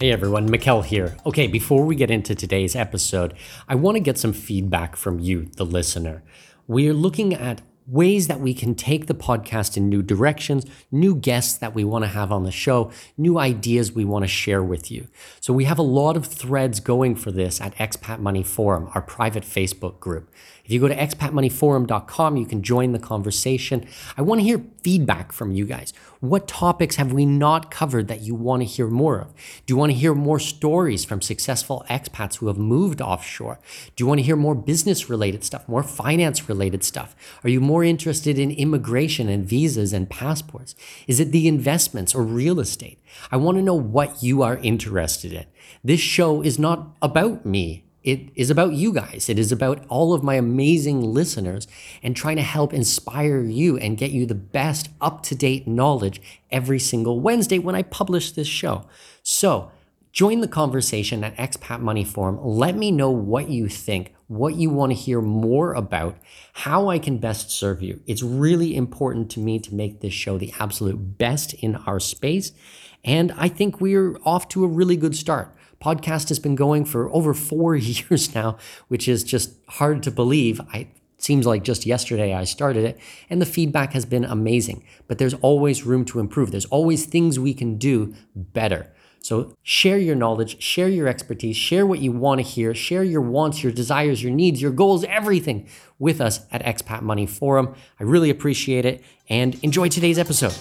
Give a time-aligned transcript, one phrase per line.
[0.00, 1.18] Hey everyone, Mikkel here.
[1.26, 3.34] Okay, before we get into today's episode,
[3.68, 6.22] I want to get some feedback from you, the listener.
[6.66, 7.60] We are looking at
[7.90, 12.04] ways that we can take the podcast in new directions, new guests that we want
[12.04, 15.08] to have on the show, new ideas we want to share with you.
[15.40, 19.02] So we have a lot of threads going for this at Expat Money Forum, our
[19.02, 20.30] private Facebook group.
[20.64, 23.88] If you go to expatmoneyforum.com, you can join the conversation.
[24.16, 25.92] I want to hear feedback from you guys.
[26.20, 29.34] What topics have we not covered that you want to hear more of?
[29.66, 33.58] Do you want to hear more stories from successful expats who have moved offshore?
[33.96, 37.16] Do you want to hear more business related stuff, more finance related stuff?
[37.42, 40.74] Are you more interested in immigration and visas and passports?
[41.06, 43.00] Is it the investments or real estate?
[43.30, 45.46] I want to know what you are interested in.
[45.82, 49.28] This show is not about me it is about you guys.
[49.28, 51.68] It is about all of my amazing listeners
[52.02, 56.22] and trying to help inspire you and get you the best up to date knowledge
[56.50, 58.86] every single Wednesday when I publish this show.
[59.22, 59.70] So,
[60.12, 62.38] join the conversation at Expat Money Forum.
[62.42, 66.18] Let me know what you think, what you want to hear more about,
[66.52, 68.00] how I can best serve you.
[68.06, 72.52] It's really important to me to make this show the absolute best in our space.
[73.04, 77.10] And I think we're off to a really good start podcast has been going for
[77.12, 80.60] over four years now, which is just hard to believe.
[80.72, 80.88] I
[81.18, 84.84] seems like just yesterday I started it, and the feedback has been amazing.
[85.06, 86.50] But there's always room to improve.
[86.50, 88.90] There's always things we can do better.
[89.22, 93.20] So share your knowledge, share your expertise, share what you want to hear, share your
[93.20, 97.74] wants, your desires, your needs, your goals, everything with us at Expat Money Forum.
[97.98, 100.54] I really appreciate it and enjoy today's episode.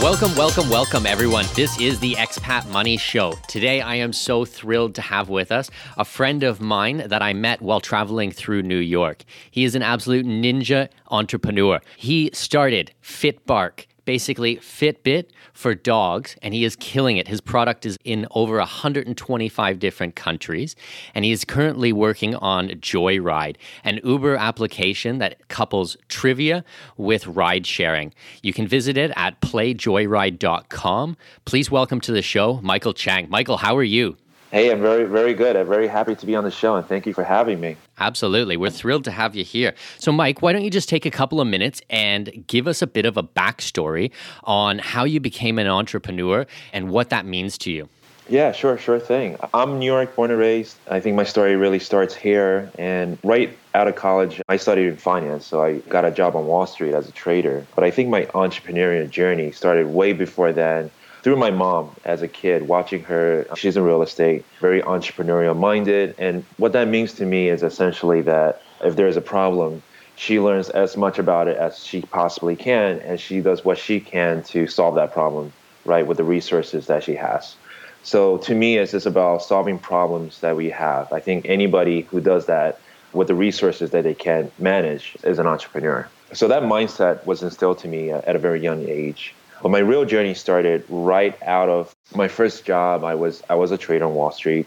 [0.00, 1.44] Welcome, welcome, welcome, everyone.
[1.54, 3.34] This is the Expat Money Show.
[3.46, 7.32] Today, I am so thrilled to have with us a friend of mine that I
[7.32, 9.24] met while traveling through New York.
[9.50, 11.80] He is an absolute ninja entrepreneur.
[11.96, 17.28] He started FitBark basically Fitbit for dogs, and he is killing it.
[17.28, 20.76] His product is in over 125 different countries,
[21.14, 26.64] and he is currently working on Joyride, an Uber application that couples trivia
[26.96, 28.12] with ride sharing.
[28.42, 31.16] You can visit it at playjoyride.com.
[31.44, 33.28] Please welcome to the show, Michael Chiang.
[33.30, 34.16] Michael, how are you?
[34.54, 35.56] Hey, I'm very, very good.
[35.56, 37.76] I'm very happy to be on the show, and thank you for having me.
[37.98, 38.56] Absolutely.
[38.56, 39.74] We're thrilled to have you here.
[39.98, 42.86] So, Mike, why don't you just take a couple of minutes and give us a
[42.86, 44.12] bit of a backstory
[44.44, 47.88] on how you became an entrepreneur and what that means to you?
[48.28, 49.36] Yeah, sure, sure thing.
[49.52, 50.76] I'm New York born and raised.
[50.88, 52.70] I think my story really starts here.
[52.78, 55.46] And right out of college, I studied in finance.
[55.46, 57.66] So I got a job on Wall Street as a trader.
[57.74, 60.92] But I think my entrepreneurial journey started way before then
[61.24, 63.46] through my mom as a kid, watching her.
[63.56, 66.14] She's in real estate, very entrepreneurial minded.
[66.18, 69.82] And what that means to me is essentially that if there's a problem,
[70.16, 74.00] she learns as much about it as she possibly can, and she does what she
[74.00, 75.50] can to solve that problem,
[75.86, 77.56] right, with the resources that she has.
[78.02, 81.10] So to me, it's just about solving problems that we have.
[81.10, 82.78] I think anybody who does that
[83.14, 86.06] with the resources that they can manage is an entrepreneur.
[86.34, 89.34] So that mindset was instilled to me at a very young age.
[89.64, 93.02] But my real journey started right out of my first job.
[93.02, 94.66] I was I was a trader on Wall Street,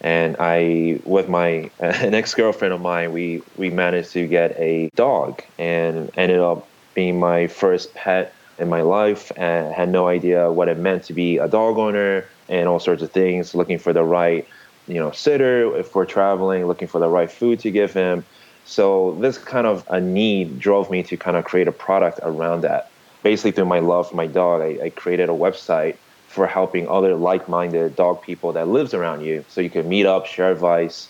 [0.00, 4.88] and I with my an ex girlfriend of mine, we we managed to get a
[4.94, 9.32] dog, and ended up being my first pet in my life.
[9.36, 13.02] And had no idea what it meant to be a dog owner and all sorts
[13.02, 13.52] of things.
[13.52, 14.46] Looking for the right
[14.86, 18.24] you know sitter if we're traveling, looking for the right food to give him.
[18.64, 22.60] So this kind of a need drove me to kind of create a product around
[22.60, 22.92] that
[23.26, 25.96] basically through my love for my dog, I, I created a website
[26.28, 29.44] for helping other like-minded dog people that lives around you.
[29.48, 31.08] So you can meet up share advice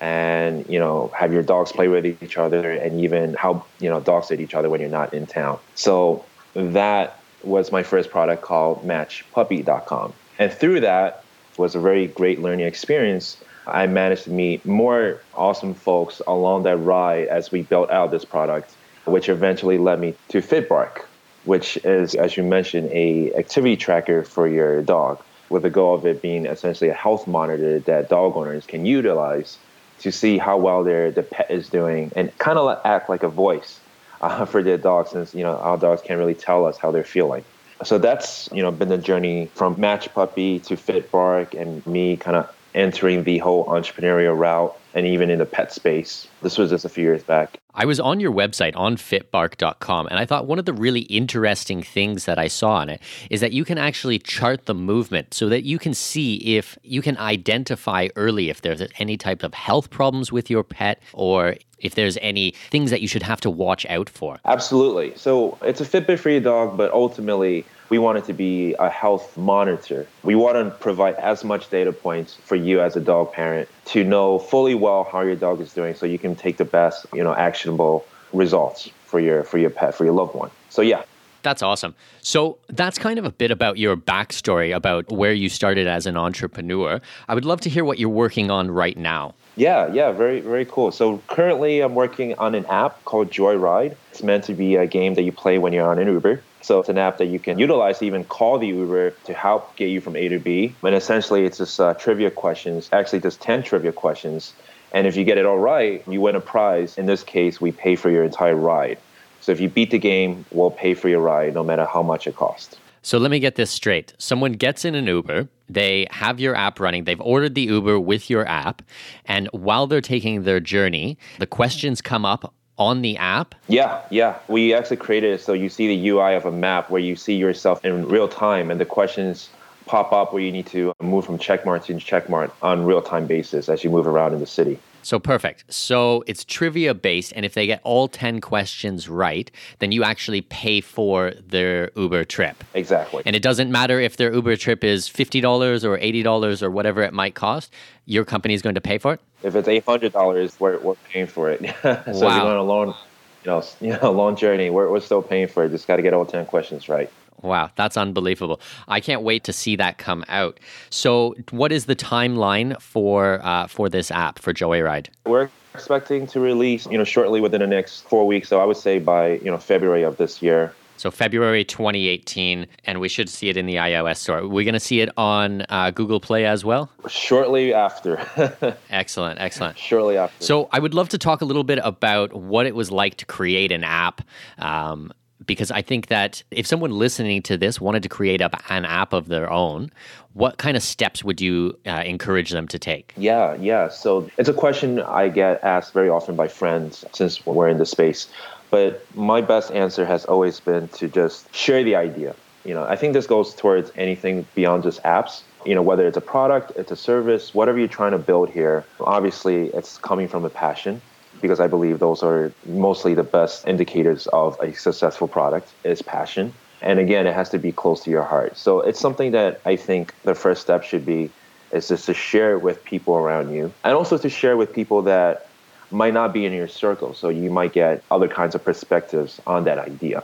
[0.00, 3.98] and you know have your dogs play with each other and even help you know
[3.98, 5.58] dogs at each other when you're not in town.
[5.74, 6.24] So
[6.54, 11.24] that was my first product called matchpuppy.com and through that
[11.56, 13.38] was a very great learning experience.
[13.66, 18.24] I managed to meet more awesome folks along that ride as we built out this
[18.24, 18.72] product
[19.04, 21.06] which eventually led me to fitbark
[21.46, 26.04] which is as you mentioned a activity tracker for your dog with the goal of
[26.04, 29.58] it being essentially a health monitor that dog owners can utilize
[30.00, 33.28] to see how well their the pet is doing and kind of act like a
[33.28, 33.80] voice
[34.20, 37.04] uh, for their dog since you know our dogs can't really tell us how they're
[37.04, 37.44] feeling
[37.84, 42.16] so that's you know been the journey from match puppy to Fit Bark, and me
[42.16, 46.28] kind of entering the whole entrepreneurial route and even in the pet space.
[46.42, 47.58] This was just a few years back.
[47.78, 51.82] I was on your website on fitbark.com and I thought one of the really interesting
[51.82, 55.50] things that I saw on it is that you can actually chart the movement so
[55.50, 59.90] that you can see if you can identify early if there's any type of health
[59.90, 63.86] problems with your pet or if there's any things that you should have to watch
[63.86, 64.38] out for.
[64.44, 65.16] Absolutely.
[65.16, 68.88] So it's a Fitbit for your dog, but ultimately we want it to be a
[68.88, 70.06] health monitor.
[70.22, 74.04] We want to provide as much data points for you as a dog parent to
[74.04, 77.22] know fully well how your dog is doing so you can take the best, you
[77.22, 80.50] know, actionable results for your for your pet, for your loved one.
[80.70, 81.02] So yeah.
[81.42, 81.94] That's awesome.
[82.22, 86.16] So that's kind of a bit about your backstory about where you started as an
[86.16, 87.00] entrepreneur.
[87.28, 89.34] I would love to hear what you're working on right now.
[89.56, 90.92] Yeah, yeah, very, very cool.
[90.92, 93.96] So currently, I'm working on an app called Joyride.
[94.12, 96.42] It's meant to be a game that you play when you're on an Uber.
[96.60, 99.74] So it's an app that you can utilize to even call the Uber to help
[99.76, 100.74] get you from A to B.
[100.82, 104.52] And essentially, it's just uh, trivia questions, actually, just 10 trivia questions.
[104.92, 106.98] And if you get it all right, you win a prize.
[106.98, 108.98] In this case, we pay for your entire ride.
[109.40, 112.26] So if you beat the game, we'll pay for your ride no matter how much
[112.26, 112.76] it costs.
[113.06, 114.14] So let me get this straight.
[114.18, 118.28] Someone gets in an Uber, they have your app running, they've ordered the Uber with
[118.28, 118.82] your app,
[119.26, 123.54] and while they're taking their journey, the questions come up on the app?
[123.68, 124.40] Yeah, yeah.
[124.48, 127.36] We actually created it so you see the UI of a map where you see
[127.36, 129.50] yourself in real time and the questions
[129.86, 133.68] pop up where you need to move from checkmark to checkmark on real time basis
[133.68, 134.78] as you move around in the city.
[135.06, 135.72] So perfect.
[135.72, 139.48] So it's trivia based, and if they get all 10 questions right,
[139.78, 142.64] then you actually pay for their Uber trip.
[142.74, 143.22] Exactly.
[143.24, 147.12] And it doesn't matter if their Uber trip is $50 or $80 or whatever it
[147.12, 147.72] might cost,
[148.06, 149.20] your company is going to pay for it?
[149.44, 151.60] If it's $800, we're, we're paying for it.
[151.82, 152.42] so wow.
[152.42, 155.64] you're on a long, you know, you know, long journey, we're, we're still paying for
[155.64, 155.68] it.
[155.68, 157.12] Just got to get all 10 questions right.
[157.42, 158.60] Wow, that's unbelievable.
[158.88, 160.58] I can't wait to see that come out.
[160.90, 165.08] So, what is the timeline for uh, for this app for Joyride?
[165.24, 168.48] We're expecting to release, you know, shortly within the next four weeks.
[168.48, 170.74] So I would say by you know February of this year.
[170.98, 174.48] So February 2018, and we should see it in the iOS store.
[174.48, 176.90] We're going to see it on uh, Google Play as well.
[177.06, 178.18] Shortly after.
[178.90, 179.76] excellent, excellent.
[179.76, 180.42] Shortly after.
[180.42, 183.26] So I would love to talk a little bit about what it was like to
[183.26, 184.22] create an app.
[184.58, 185.12] Um,
[185.46, 189.12] because I think that if someone listening to this wanted to create up an app
[189.12, 189.90] of their own,
[190.34, 193.14] what kind of steps would you uh, encourage them to take?
[193.16, 193.88] Yeah, yeah.
[193.88, 197.86] So it's a question I get asked very often by friends since we're in the
[197.86, 198.28] space.
[198.70, 202.34] But my best answer has always been to just share the idea.
[202.64, 205.42] You know, I think this goes towards anything beyond just apps.
[205.64, 208.84] You know, whether it's a product, it's a service, whatever you're trying to build here,
[209.00, 211.00] obviously it's coming from a passion
[211.40, 216.52] because I believe those are mostly the best indicators of a successful product is passion.
[216.82, 218.56] And again, it has to be close to your heart.
[218.56, 221.30] So it's something that I think the first step should be
[221.72, 225.02] is just to share it with people around you and also to share with people
[225.02, 225.48] that
[225.90, 227.14] might not be in your circle.
[227.14, 230.22] So you might get other kinds of perspectives on that idea.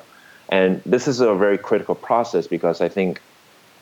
[0.49, 3.21] And this is a very critical process because I think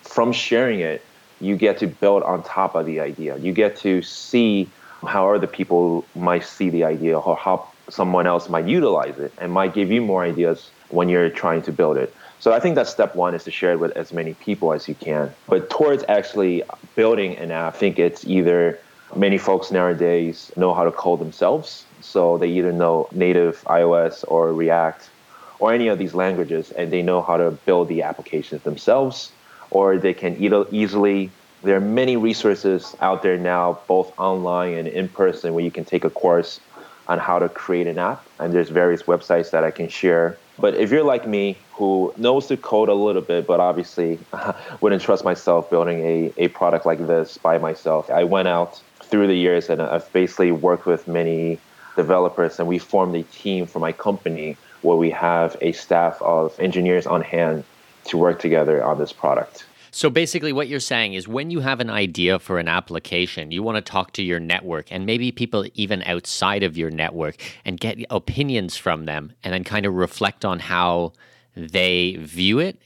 [0.02, 1.02] from sharing it,
[1.40, 3.36] you get to build on top of the idea.
[3.38, 4.68] You get to see
[5.06, 9.52] how other people might see the idea or how someone else might utilize it and
[9.52, 12.14] might give you more ideas when you're trying to build it.
[12.38, 14.88] So I think that step one is to share it with as many people as
[14.88, 15.32] you can.
[15.46, 16.62] But towards actually
[16.94, 18.78] building an app, I think it's either
[19.14, 21.84] many folks nowadays know how to code themselves.
[22.00, 25.10] So they either know native iOS or React
[25.58, 29.32] or any of these languages and they know how to build the applications themselves
[29.70, 31.30] or they can either easily
[31.62, 35.84] there are many resources out there now, both online and in person, where you can
[35.84, 36.60] take a course
[37.06, 38.24] on how to create an app.
[38.38, 40.38] And there's various websites that I can share.
[40.58, 44.18] But if you're like me, who knows the code a little bit, but obviously
[44.80, 49.26] wouldn't trust myself building a, a product like this by myself, I went out through
[49.26, 51.58] the years and I've basically worked with many
[51.96, 56.58] developers and we formed a team for my company where we have a staff of
[56.60, 57.64] engineers on hand
[58.04, 59.66] to work together on this product.
[59.92, 63.62] So basically, what you're saying is when you have an idea for an application, you
[63.62, 67.80] want to talk to your network and maybe people even outside of your network and
[67.80, 71.12] get opinions from them and then kind of reflect on how
[71.56, 72.80] they view it.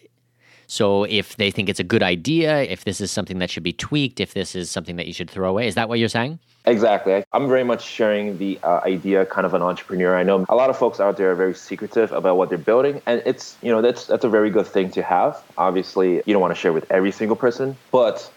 [0.75, 3.73] So if they think it's a good idea, if this is something that should be
[3.73, 6.41] tweaked, if this is something that you should throw away, is that what you're saying?
[6.65, 7.23] Exactly.
[7.33, 10.17] I'm very much sharing the uh, idea, kind of an entrepreneur.
[10.17, 13.01] I know a lot of folks out there are very secretive about what they're building,
[13.07, 15.41] and it's you know that's that's a very good thing to have.
[15.57, 18.29] Obviously, you don't want to share with every single person, but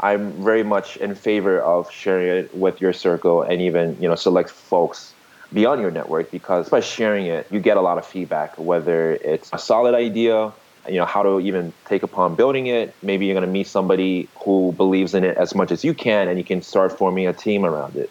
[0.00, 4.14] I'm very much in favor of sharing it with your circle and even you know
[4.14, 5.12] select folks
[5.52, 9.50] beyond your network because by sharing it, you get a lot of feedback, whether it's
[9.52, 10.54] a solid idea
[10.88, 14.28] you know how to even take upon building it maybe you're going to meet somebody
[14.44, 17.32] who believes in it as much as you can and you can start forming a
[17.32, 18.10] team around it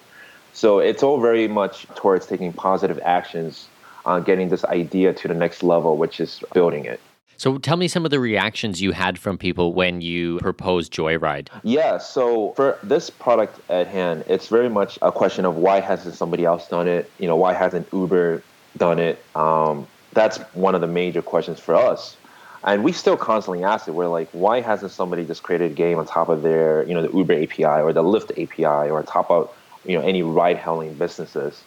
[0.53, 3.67] so it's all very much towards taking positive actions
[4.05, 6.99] on getting this idea to the next level which is building it
[7.37, 11.49] so tell me some of the reactions you had from people when you proposed Joyride.
[11.63, 16.13] Yeah, so for this product at hand, it's very much a question of why hasn't
[16.13, 17.09] somebody else done it?
[17.17, 18.43] You know, why hasn't Uber
[18.77, 19.25] done it?
[19.35, 22.15] Um, that's one of the major questions for us
[22.63, 23.91] and we still constantly ask it.
[23.91, 27.01] We're like, why hasn't somebody just created a game on top of their, you know,
[27.01, 29.53] the Uber API or the Lyft API or on top of,
[29.85, 31.63] you know, any ride-hailing businesses?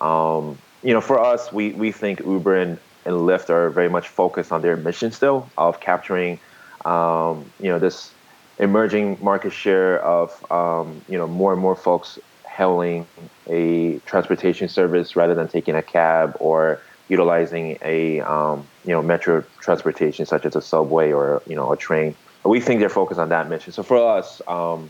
[0.00, 4.08] Um, you know, for us, we we think Uber and, and Lyft are very much
[4.08, 6.38] focused on their mission still of capturing,
[6.84, 8.12] um, you know, this
[8.58, 13.06] emerging market share of, um, you know, more and more folks hailing
[13.48, 19.44] a transportation service rather than taking a cab or utilizing a um, you know metro
[19.60, 22.14] transportation such as a subway or you know a train.
[22.44, 23.72] We think they're focused on that mission.
[23.72, 24.88] So for us, um,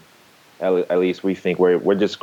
[0.61, 2.23] at, at, least we think we're we're just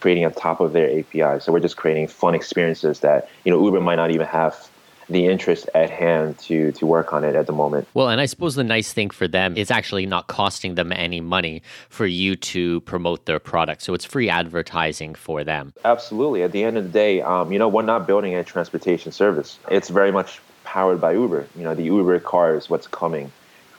[0.00, 1.40] creating on top of their API.
[1.40, 4.70] So we're just creating fun experiences that you know Uber might not even have
[5.08, 7.86] the interest at hand to to work on it at the moment.
[7.94, 11.20] Well, and I suppose the nice thing for them is actually not costing them any
[11.20, 13.82] money for you to promote their product.
[13.82, 15.72] So it's free advertising for them.
[15.84, 16.42] Absolutely.
[16.42, 19.58] At the end of the day, um, you know, we're not building a transportation service.
[19.70, 21.46] It's very much powered by Uber.
[21.56, 23.30] You know, the Uber car is what's coming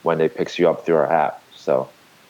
[0.03, 1.43] when they picks you up through our app.
[1.53, 1.89] So,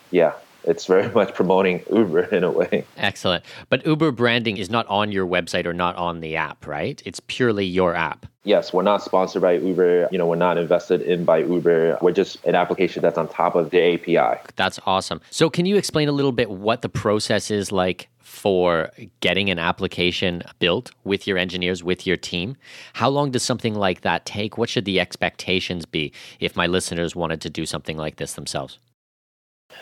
[0.10, 0.34] yeah,
[0.67, 2.86] it's very much promoting Uber in a way.
[2.97, 3.43] Excellent.
[3.69, 7.01] But Uber branding is not on your website or not on the app, right?
[7.05, 8.25] It's purely your app.
[8.43, 10.07] Yes, we're not sponsored by Uber.
[10.09, 11.97] You know, we're not invested in by Uber.
[12.01, 14.39] We're just an application that's on top of the API.
[14.55, 15.19] That's awesome.
[15.31, 19.59] So, can you explain a little bit what the process is like for getting an
[19.59, 22.55] application built with your engineers, with your team?
[22.93, 24.57] How long does something like that take?
[24.57, 28.79] What should the expectations be if my listeners wanted to do something like this themselves?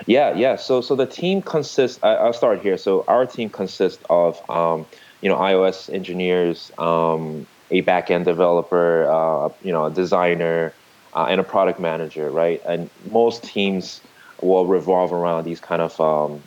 [0.05, 0.55] Yeah, yeah.
[0.55, 1.99] So, so the team consists.
[2.03, 2.77] I, will start here.
[2.77, 4.85] So, our team consists of, um,
[5.21, 10.73] you know, iOS engineers, um, a backend developer, uh, you know, a designer,
[11.13, 12.61] uh, and a product manager, right?
[12.65, 14.01] And most teams
[14.41, 16.41] will revolve around these kind of, um,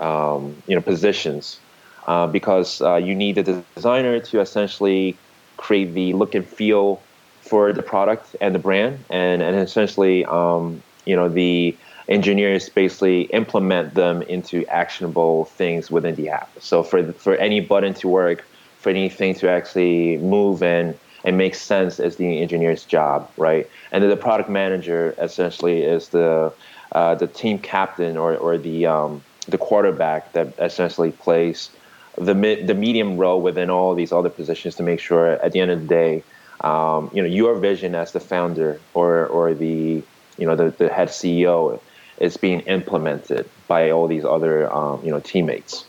[0.00, 1.60] um you know, positions
[2.06, 5.16] uh, because uh, you need the designer to essentially
[5.56, 7.00] create the look and feel
[7.40, 11.76] for the product and the brand, and and essentially, um, you know, the
[12.08, 16.50] engineers basically implement them into actionable things within the app.
[16.60, 18.44] So for for any button to work,
[18.78, 23.68] for anything to actually move and and make sense is the engineer's job, right?
[23.92, 26.52] And then the product manager essentially is the
[26.92, 31.70] uh, the team captain or or the um, the quarterback that essentially plays
[32.16, 35.70] the the medium role within all these other positions to make sure at the end
[35.70, 36.22] of the day,
[36.60, 40.02] um, you know, your vision as the founder or or the
[40.38, 41.80] you know the, the head CEO
[42.22, 45.84] is being implemented by all these other um, you know teammates.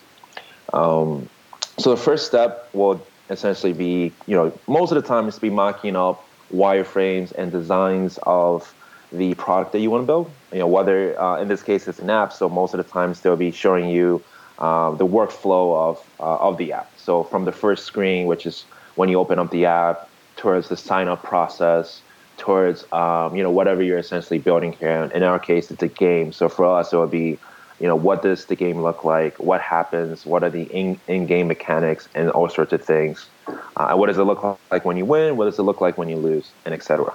[0.73, 1.29] Um,
[1.77, 5.41] so the first step will essentially be you know most of the time it's to
[5.41, 8.73] be mocking up wireframes and designs of
[9.11, 10.31] the product that you want to build.
[10.51, 13.21] You know whether uh, in this case it's an app, so most of the times
[13.21, 14.23] they'll be showing you
[14.57, 16.91] uh, the workflow of uh, of the app.
[16.97, 20.77] So from the first screen, which is when you open up the app, towards the
[20.77, 22.01] sign up process,
[22.37, 25.09] towards um, you know whatever you're essentially building here.
[25.13, 26.31] In our case, it's a game.
[26.31, 27.37] So for us, it would be
[27.79, 29.39] you know what does the game look like?
[29.39, 30.25] What happens?
[30.25, 33.27] What are the in, in-game mechanics and all sorts of things?
[33.75, 35.37] Uh, what does it look like when you win?
[35.37, 36.51] What does it look like when you lose?
[36.65, 37.13] And etc.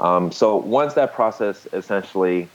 [0.00, 2.48] Um, so once that process essentially,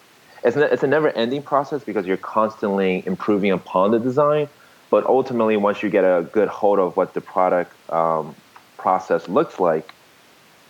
[0.43, 4.47] it's, ne- it's a never-ending process because you're constantly improving upon the design.
[4.89, 8.35] But ultimately, once you get a good hold of what the product um,
[8.77, 9.93] process looks like,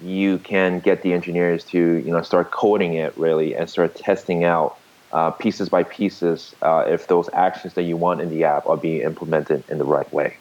[0.01, 4.43] you can get the engineers to you know start coding it really and start testing
[4.43, 4.77] out
[5.11, 8.77] uh, pieces by pieces uh, if those actions that you want in the app are
[8.77, 10.37] being implemented in the right way.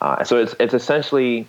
[0.00, 1.46] Uh, so it's it's essentially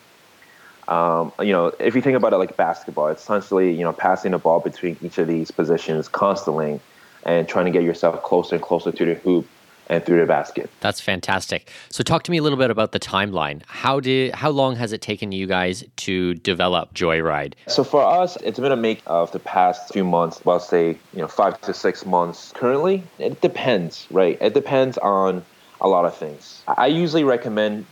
[0.87, 4.31] um, you know if you think about it like basketball, it's essentially you know passing
[4.31, 6.79] the ball between each of these positions constantly.
[7.23, 9.45] and trying to get yourself closer and closer to the hoop
[9.89, 10.69] and through the basket.
[10.79, 11.71] That's fantastic.
[11.89, 13.63] So talk to me a little bit about the timeline.
[13.67, 17.53] How did how long has it taken you guys to develop Joyride?
[17.67, 21.21] So for us, it's been a make of the past few months, well say, you
[21.21, 22.53] know, 5 to 6 months.
[22.55, 24.37] Currently, it depends, right?
[24.39, 25.43] It depends on
[25.81, 26.63] a lot of things.
[26.67, 27.85] I usually recommend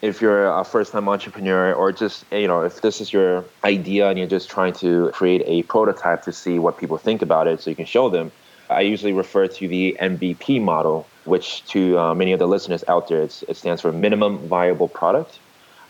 [0.00, 4.18] if you're a first-time entrepreneur or just you know if this is your idea and
[4.18, 7.70] you're just trying to create a prototype to see what people think about it so
[7.70, 8.32] you can show them
[8.74, 13.08] i usually refer to the mvp model which to uh, many of the listeners out
[13.08, 15.38] there, it stands for minimum viable product.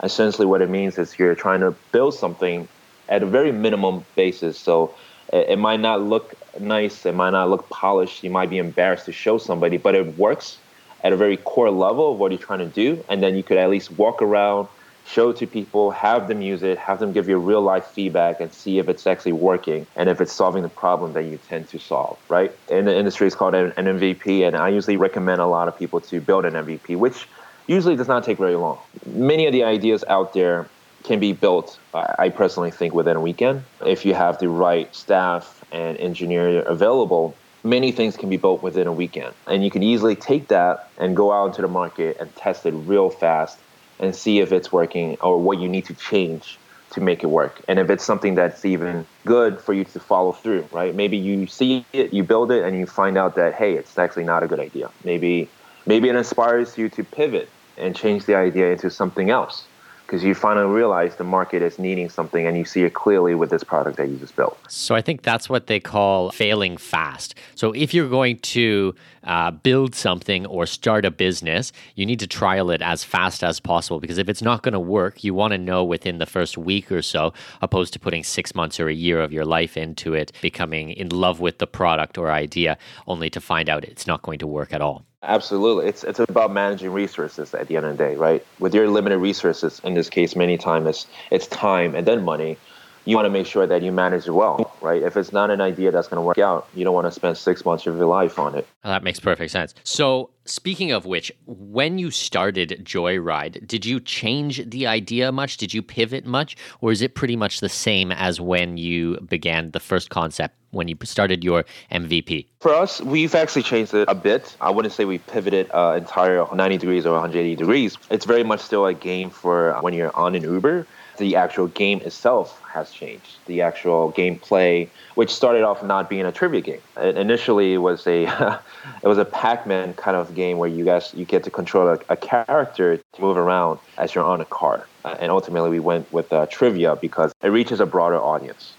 [0.02, 2.68] Essentially, what it means is you're trying to build something
[3.08, 4.58] at a very minimum basis.
[4.58, 4.94] So
[5.32, 9.06] it, it might not look nice, it might not look polished, you might be embarrassed
[9.06, 10.58] to show somebody, but it works
[11.02, 13.02] at a very core level of what you're trying to do.
[13.08, 14.68] And then you could at least walk around
[15.12, 18.52] show to people, have them use it, have them give you real life feedback and
[18.52, 21.78] see if it's actually working and if it's solving the problem that you tend to
[21.78, 22.52] solve, right?
[22.70, 26.00] In the industry, it's called an, MVP, and I usually recommend a lot of people
[26.00, 27.28] to build an MVP, which
[27.66, 28.78] usually does not take very long.
[29.06, 30.68] Many of the ideas out there
[31.04, 33.64] can be built, I personally think, within a weekend.
[33.84, 38.86] If you have the right staff and engineer available, many things can be built within
[38.86, 39.34] a weekend.
[39.46, 42.70] And you can easily take that and go out into the market and test it
[42.70, 43.58] real fast
[43.98, 46.58] and see if it's working or what you need to change
[46.90, 47.60] to make it work.
[47.68, 50.94] And if it's something that's even good for you to follow through, right?
[50.94, 54.24] Maybe you see it, you build it, and you find out that hey, it's actually
[54.24, 54.90] not a good idea.
[55.04, 55.48] Maybe
[55.86, 59.64] maybe it inspires you to pivot and change the idea into something else
[60.12, 63.48] because you finally realize the market is needing something and you see it clearly with
[63.48, 64.58] this product that you just built.
[64.68, 67.34] So I think that's what they call failing fast.
[67.54, 72.26] So if you're going to uh, build something or start a business, you need to
[72.26, 75.52] trial it as fast as possible because if it's not going to work, you want
[75.52, 78.94] to know within the first week or so, opposed to putting six months or a
[78.94, 82.76] year of your life into it, becoming in love with the product or idea,
[83.06, 85.06] only to find out it's not going to work at all.
[85.24, 85.86] Absolutely.
[85.88, 88.44] It's it's about managing resources at the end of the day, right?
[88.58, 92.58] With your limited resources, in this case, many times it's, it's time and then money.
[93.04, 95.02] You want to make sure that you manage it well, right?
[95.02, 97.36] If it's not an idea that's going to work out, you don't want to spend
[97.36, 98.66] six months of your life on it.
[98.84, 99.74] that makes perfect sense.
[99.82, 105.56] So, speaking of which, when you started Joyride, did you change the idea much?
[105.56, 106.56] Did you pivot much?
[106.80, 110.86] Or is it pretty much the same as when you began the first concept when
[110.86, 112.46] you started your MVP?
[112.60, 114.56] For us, we've actually changed it a bit.
[114.60, 117.98] I wouldn't say we pivoted uh, entire 90 degrees or 180 degrees.
[118.10, 120.86] It's very much still a game for when you're on an Uber.
[121.18, 123.36] The actual game itself has changed.
[123.46, 126.80] The actual gameplay, which started off not being a trivia game.
[126.96, 128.24] It initially, was a
[129.02, 131.98] it was a Pac-Man kind of game where you guys you get to control a,
[132.08, 134.86] a character to move around as you're on a car.
[135.04, 138.74] And ultimately, we went with uh, trivia because it reaches a broader audience.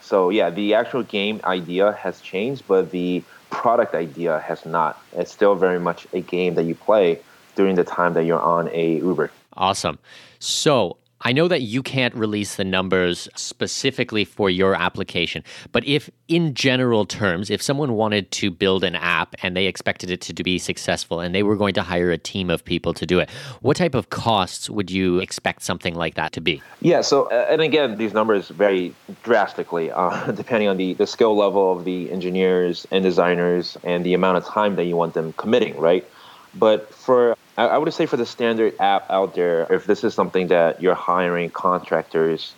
[0.00, 5.02] So yeah, the actual game idea has changed, but the product idea has not.
[5.12, 7.20] It's still very much a game that you play
[7.56, 9.30] during the time that you're on a Uber.
[9.56, 9.98] Awesome.
[10.40, 16.10] So I know that you can't release the numbers specifically for your application, but if,
[16.28, 20.44] in general terms, if someone wanted to build an app and they expected it to
[20.44, 23.30] be successful and they were going to hire a team of people to do it,
[23.62, 26.60] what type of costs would you expect something like that to be?
[26.80, 31.36] Yeah, so, uh, and again, these numbers vary drastically uh, depending on the, the skill
[31.36, 35.32] level of the engineers and designers and the amount of time that you want them
[35.34, 36.06] committing, right?
[36.54, 40.48] But for I would say for the standard app out there, if this is something
[40.48, 42.52] that you're hiring contractors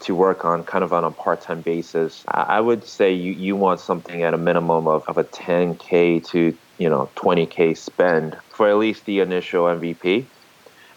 [0.00, 3.80] to work on kind of on a part-time basis, I would say you, you want
[3.80, 8.78] something at a minimum of, of a 10K to, you know, 20K spend for at
[8.78, 10.24] least the initial MVP.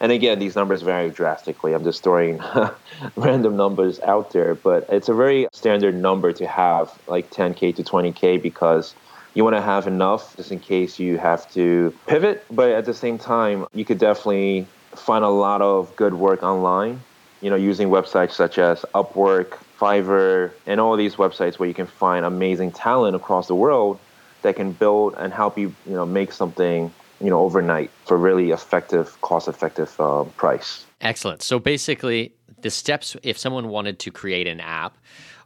[0.00, 1.74] And again, these numbers vary drastically.
[1.74, 2.40] I'm just throwing
[3.16, 7.84] random numbers out there, but it's a very standard number to have like 10K to
[7.84, 8.94] 20K because
[9.34, 12.44] you want to have enough just in case you have to pivot.
[12.50, 17.00] But at the same time, you could definitely find a lot of good work online,
[17.40, 21.86] you know, using websites such as Upwork, Fiverr, and all these websites where you can
[21.86, 23.98] find amazing talent across the world
[24.42, 28.50] that can build and help you, you know, make something, you know, overnight for really
[28.52, 30.86] effective, cost-effective uh, price.
[31.00, 31.42] Excellent.
[31.42, 32.32] So basically,
[32.64, 34.96] the steps if someone wanted to create an app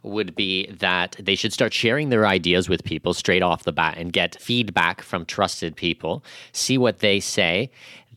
[0.03, 3.97] would be that they should start sharing their ideas with people straight off the bat
[3.97, 7.69] and get feedback from trusted people, see what they say.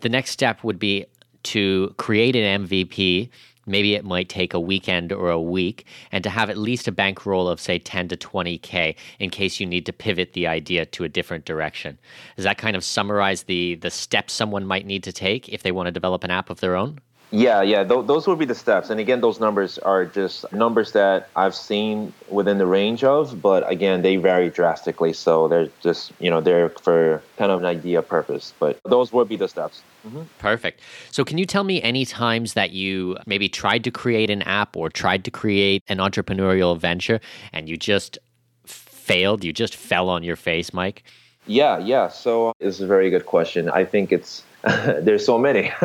[0.02, 1.04] The next step would be
[1.42, 3.28] to create an MVP.
[3.66, 6.92] Maybe it might take a weekend or a week, and to have at least a
[6.92, 11.02] bankroll of, say, 10 to 20K in case you need to pivot the idea to
[11.02, 11.98] a different direction.
[12.36, 15.72] Does that kind of summarize the, the steps someone might need to take if they
[15.72, 17.00] want to develop an app of their own?
[17.32, 18.90] Yeah, yeah, th- those would be the steps.
[18.90, 23.68] And again, those numbers are just numbers that I've seen within the range of, but
[23.70, 25.14] again, they vary drastically.
[25.14, 28.52] So they're just, you know, they're for kind of an idea purpose.
[28.58, 29.82] But those would be the steps.
[30.06, 30.22] Mm-hmm.
[30.38, 30.80] Perfect.
[31.10, 34.76] So, can you tell me any times that you maybe tried to create an app
[34.76, 37.18] or tried to create an entrepreneurial venture
[37.52, 38.18] and you just
[38.66, 39.42] failed?
[39.42, 41.02] You just fell on your face, Mike?
[41.46, 42.08] Yeah, yeah.
[42.08, 43.70] So, it's a very good question.
[43.70, 44.42] I think it's
[45.00, 45.72] There's so many.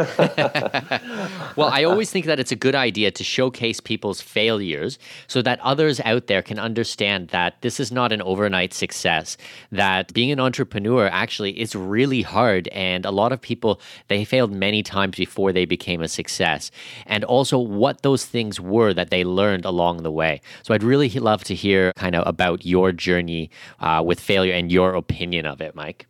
[1.56, 5.60] well, I always think that it's a good idea to showcase people's failures so that
[5.62, 9.36] others out there can understand that this is not an overnight success,
[9.72, 12.68] that being an entrepreneur actually is really hard.
[12.68, 16.70] And a lot of people, they failed many times before they became a success.
[17.08, 20.40] And also what those things were that they learned along the way.
[20.62, 24.72] So I'd really love to hear kind of about your journey uh, with failure and
[24.72, 26.06] your opinion of it, Mike.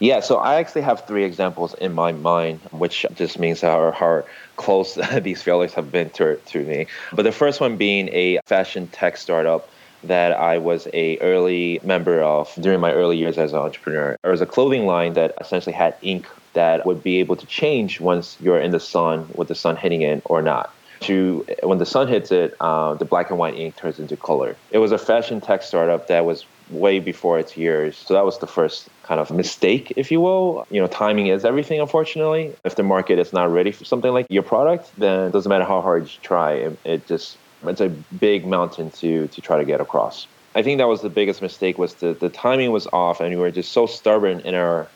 [0.00, 4.24] Yeah, so I actually have three examples in my mind, which just means how, how
[4.56, 6.86] close these failures have been to, to me.
[7.12, 9.68] But the first one being a fashion tech startup
[10.04, 14.16] that I was a early member of during my early years as an entrepreneur.
[14.22, 18.00] There was a clothing line that essentially had ink that would be able to change
[18.00, 20.72] once you're in the sun with the sun hitting it or not.
[21.02, 24.56] To when the sun hits it, uh, the black and white ink turns into color.
[24.70, 27.96] It was a fashion tech startup that was way before its years.
[27.96, 30.66] So that was the first kind of mistake, if you will.
[30.70, 32.54] You know, timing is everything, unfortunately.
[32.64, 35.64] If the market is not ready for something like your product, then it doesn't matter
[35.64, 36.52] how hard you try.
[36.52, 40.26] It, it just it's a big mountain to to try to get across.
[40.54, 43.36] I think that was the biggest mistake was the, the timing was off and we
[43.36, 44.88] were just so stubborn in our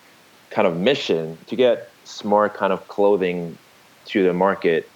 [0.51, 3.57] kind of mission to get smart kind of clothing
[4.07, 4.89] to the market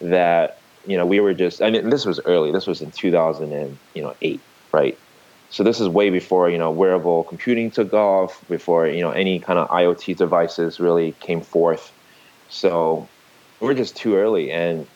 [0.00, 3.52] that you know we were just I mean this was early this was in 2000
[3.52, 4.40] and you know 8
[4.72, 4.98] right
[5.52, 9.38] so this is way before you know wearable computing took off, before you know any
[9.38, 11.92] kind of IoT devices really came forth.
[12.48, 13.06] So
[13.60, 14.50] we're just too early.
[14.50, 14.86] And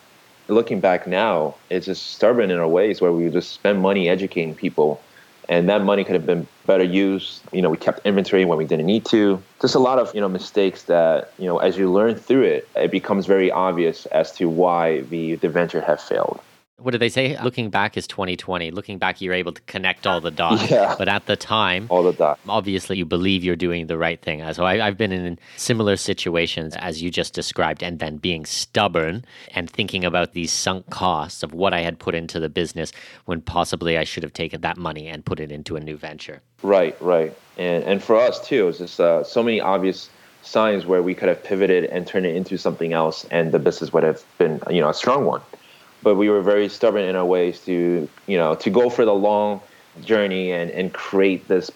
[0.49, 4.55] looking back now, it's just stubborn in our ways where we just spend money educating
[4.55, 5.03] people,
[5.47, 7.43] and that money could have been better used.
[7.53, 9.43] You know, we kept inventory when we didn't need to.
[9.61, 12.69] Just a lot of you know mistakes that you know as you learn through it,
[12.75, 16.41] it becomes very obvious as to why the the venture have failed
[16.79, 17.39] what did they say?
[17.43, 18.71] Looking back is 2020.
[18.71, 20.71] Looking back, you're able to connect all the dots.
[20.77, 20.97] Yeah.
[20.99, 22.41] But at the time, all the dots.
[22.49, 24.43] Obviously, you believe you're doing the right thing.
[24.53, 29.25] So I, have been in similar situations as you just described, and then being stubborn
[29.55, 32.93] and thinking about these sunk costs of what I had put into the business
[33.27, 36.43] when possibly I should have taken that money and put it into a new venture.
[36.63, 37.35] Right, right.
[37.57, 40.11] And and for us too, it's just uh, so many obvious
[40.43, 43.93] signs where we could have pivoted and turned it into something else, and the business
[43.93, 45.41] would have been you know a strong one
[46.03, 49.15] but we were very stubborn in our ways to you know to go for the
[49.15, 49.61] long
[50.03, 51.71] journey and and create this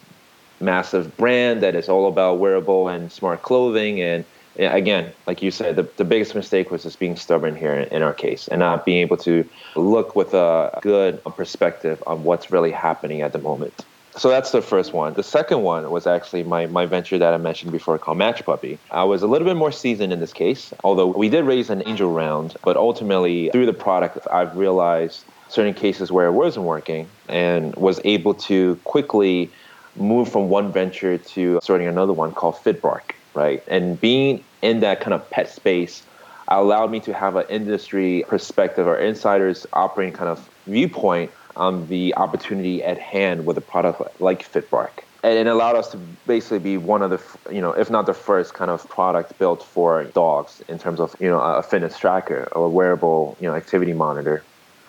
[0.59, 4.01] massive brand that is all about wearable and smart clothing.
[4.01, 4.25] And
[4.57, 8.01] again like you said the, the biggest mistake was just being stubborn here in, in
[8.01, 12.71] our case and not being able to look with a good perspective on what's really
[12.71, 13.85] happening at the moment
[14.17, 15.13] so that's the first one.
[15.13, 18.77] The second one was actually my, my venture that I mentioned before called Match Puppy.
[18.91, 21.83] I was a little bit more seasoned in this case, although we did raise an
[21.85, 27.07] angel round, but ultimately through the product, I've realized certain cases where it wasn't working
[27.27, 29.49] and was able to quickly
[29.95, 33.63] move from one venture to starting another one called FitBark, right?
[33.67, 36.03] And being in that kind of pet space
[36.47, 42.15] allowed me to have an industry perspective or insiders operating kind of viewpoint on the
[42.15, 45.03] opportunity at hand with a product like FitBark.
[45.23, 48.13] And it allowed us to basically be one of the, you know, if not the
[48.13, 52.47] first kind of product built for dogs in terms of, you know, a fitness tracker
[52.53, 54.43] or a wearable, you know, activity monitor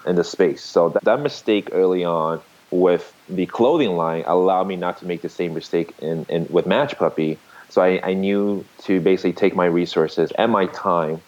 [0.06, 0.62] in the space.
[0.62, 5.20] So that, that mistake early on with the clothing line allowed me not to make
[5.20, 7.38] the same mistake in, in with Match Puppy.
[7.68, 11.20] So I, I knew to basically take my resources and my time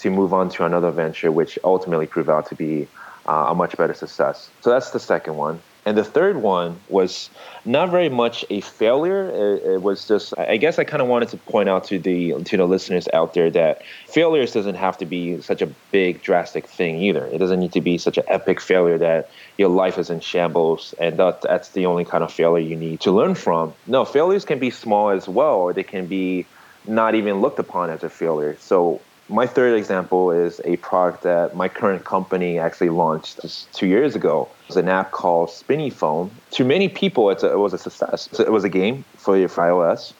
[0.00, 2.88] to move on to another venture, which ultimately proved out to be
[3.30, 4.50] uh, a much better success.
[4.60, 5.60] So that's the second one.
[5.86, 7.30] And the third one was
[7.64, 9.30] not very much a failure.
[9.30, 12.34] It, it was just, I guess, I kind of wanted to point out to the
[12.44, 16.66] to the listeners out there that failures doesn't have to be such a big, drastic
[16.66, 17.24] thing either.
[17.26, 20.94] It doesn't need to be such an epic failure that your life is in shambles
[20.98, 23.72] and that that's the only kind of failure you need to learn from.
[23.86, 26.44] No, failures can be small as well, or they can be
[26.86, 28.56] not even looked upon as a failure.
[28.60, 33.86] So my third example is a product that my current company actually launched just two
[33.86, 34.48] years ago.
[34.66, 36.30] It's an app called Spinny Phone.
[36.52, 38.28] To many people, a, it was a success.
[38.38, 40.12] It was a game for, for iOS,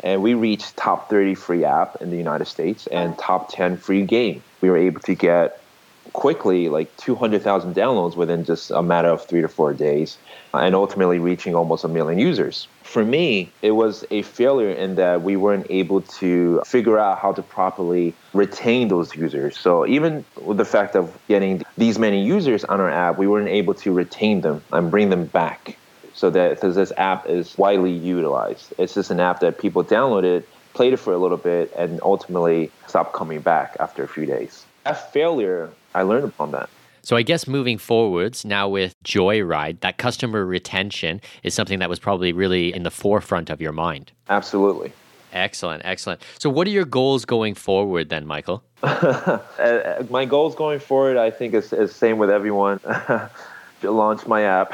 [0.00, 4.04] and we reached top 30 free app in the United States and top 10 free
[4.04, 4.42] game.
[4.60, 5.60] We were able to get
[6.12, 10.18] quickly like 200,000 downloads within just a matter of three to four days,
[10.54, 12.68] uh, and ultimately reaching almost a million users.
[12.82, 17.32] For me, it was a failure in that we weren't able to figure out how
[17.32, 19.58] to properly retain those users.
[19.58, 23.48] So even with the fact of getting these many users on our app, we weren't
[23.48, 25.76] able to retain them and bring them back.
[26.14, 30.42] So that because this app is widely utilized, it's just an app that people downloaded,
[30.74, 34.64] played it for a little bit, and ultimately stopped coming back after a few days.
[34.84, 36.68] That failure, I learned upon that.
[37.02, 41.98] So I guess moving forwards now with Joyride, that customer retention is something that was
[41.98, 44.12] probably really in the forefront of your mind.
[44.28, 44.92] Absolutely.
[45.32, 46.22] Excellent, excellent.
[46.38, 48.62] So what are your goals going forward then, Michael?
[49.58, 52.78] Uh, my goals going forward, I think, is, is same with everyone.
[53.82, 54.72] launch my app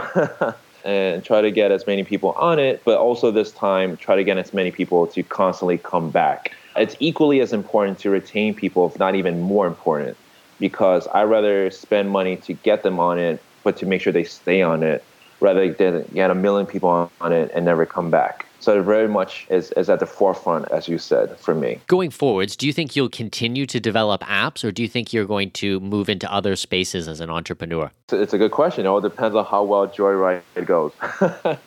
[0.84, 4.24] and try to get as many people on it, but also this time try to
[4.24, 6.52] get as many people to constantly come back.
[6.76, 10.16] It's equally as important to retain people, if not even more important
[10.60, 14.24] because I rather spend money to get them on it, but to make sure they
[14.24, 15.04] stay on it,
[15.40, 18.46] rather than get a million people on it and never come back.
[18.64, 21.80] So it very much is, is at the forefront, as you said, for me.
[21.86, 25.26] Going forwards, do you think you'll continue to develop apps or do you think you're
[25.26, 27.90] going to move into other spaces as an entrepreneur?
[28.10, 28.86] It's a good question.
[28.86, 30.92] It all depends on how well Joyride goes.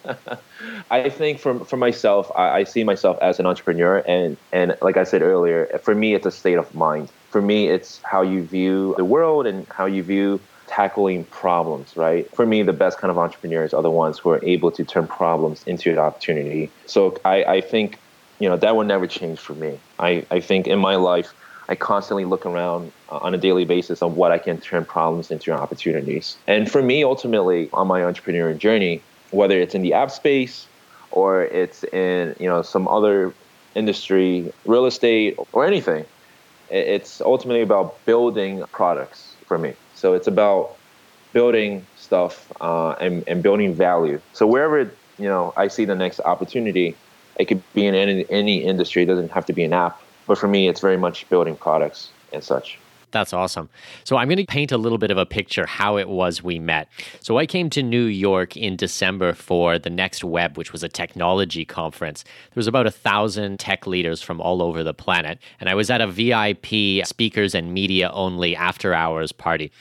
[0.90, 4.00] I think for, for myself, I, I see myself as an entrepreneur.
[4.08, 7.12] And, and like I said earlier, for me, it's a state of mind.
[7.30, 12.30] For me, it's how you view the world and how you view tackling problems, right?
[12.36, 15.08] For me, the best kind of entrepreneurs are the ones who are able to turn
[15.08, 16.70] problems into an opportunity.
[16.86, 17.98] So I, I think,
[18.40, 19.80] you know, that will never change for me.
[19.98, 21.34] I, I think in my life,
[21.70, 25.32] I constantly look around uh, on a daily basis on what I can turn problems
[25.32, 26.38] into opportunities.
[26.48, 29.02] And for me, ultimately, on my entrepreneurial journey,
[29.32, 30.68] whether it's in the app space
[31.12, 33.34] or it's in, you know, some other
[33.76, 36.06] industry, real estate or anything,
[36.70, 39.74] it's ultimately about building products for me.
[39.98, 40.76] So it's about
[41.34, 44.22] building stuff uh, and, and building value.
[44.34, 44.80] So wherever
[45.18, 46.96] you know I see the next opportunity,
[47.40, 49.04] it could be in any, any industry.
[49.04, 50.00] It doesn't have to be an app.
[50.28, 52.78] But for me, it's very much building products and such.
[53.18, 53.68] That's awesome.
[54.04, 56.60] So I'm going to paint a little bit of a picture how it was we
[56.60, 56.88] met.
[57.20, 60.88] So I came to New York in December for the Next Web, which was a
[60.88, 62.24] technology conference.
[62.24, 65.90] There was about a thousand tech leaders from all over the planet, and I was
[65.90, 69.72] at a VIP speakers and media only after hours party.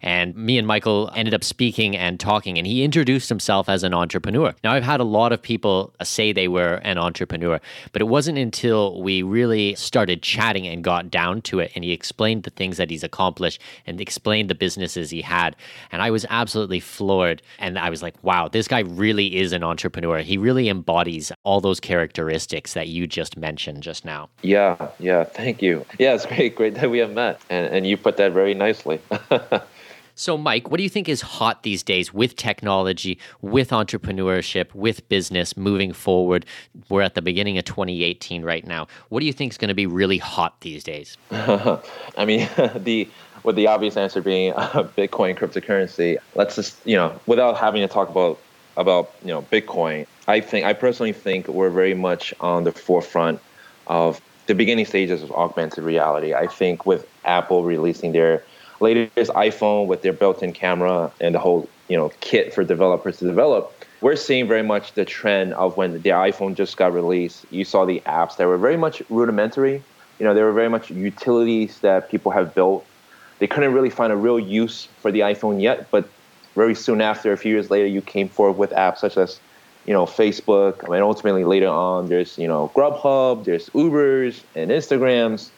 [0.00, 3.92] And me and Michael ended up speaking and talking, and he introduced himself as an
[3.92, 4.54] entrepreneur.
[4.64, 7.60] Now I've had a lot of people say they were an entrepreneur,
[7.92, 11.92] but it wasn't until we really started chatting and got down to it, and he
[11.92, 15.56] explained the things things that he's accomplished and explained the businesses he had.
[15.90, 17.42] And I was absolutely floored.
[17.58, 20.18] And I was like, wow, this guy really is an entrepreneur.
[20.18, 24.28] He really embodies all those characteristics that you just mentioned just now.
[24.42, 25.24] Yeah, yeah.
[25.24, 25.84] Thank you.
[25.98, 26.56] Yeah, it's great.
[26.56, 27.40] Great that we have met.
[27.50, 29.00] And, and you put that very nicely.
[30.18, 35.06] So, Mike, what do you think is hot these days with technology, with entrepreneurship, with
[35.10, 36.46] business moving forward?
[36.88, 38.86] We're at the beginning of 2018 right now.
[39.10, 41.18] What do you think is going to be really hot these days?
[41.30, 43.06] I mean, the
[43.42, 46.16] with the obvious answer being uh, Bitcoin cryptocurrency.
[46.34, 48.38] Let's just you know, without having to talk about
[48.78, 53.38] about you know Bitcoin, I think I personally think we're very much on the forefront
[53.86, 56.32] of the beginning stages of augmented reality.
[56.32, 58.42] I think with Apple releasing their
[58.80, 63.26] latest iPhone with their built-in camera and the whole you know kit for developers to
[63.26, 67.46] develop, we're seeing very much the trend of when the iPhone just got released.
[67.50, 69.82] You saw the apps that were very much rudimentary.
[70.18, 72.86] You know, they were very much utilities that people have built.
[73.38, 76.08] They couldn't really find a real use for the iPhone yet, but
[76.54, 79.38] very soon after, a few years later, you came forward with apps such as,
[79.84, 84.42] you know, Facebook, I and mean, ultimately later on, there's you know Grubhub, there's Ubers
[84.54, 85.50] and Instagrams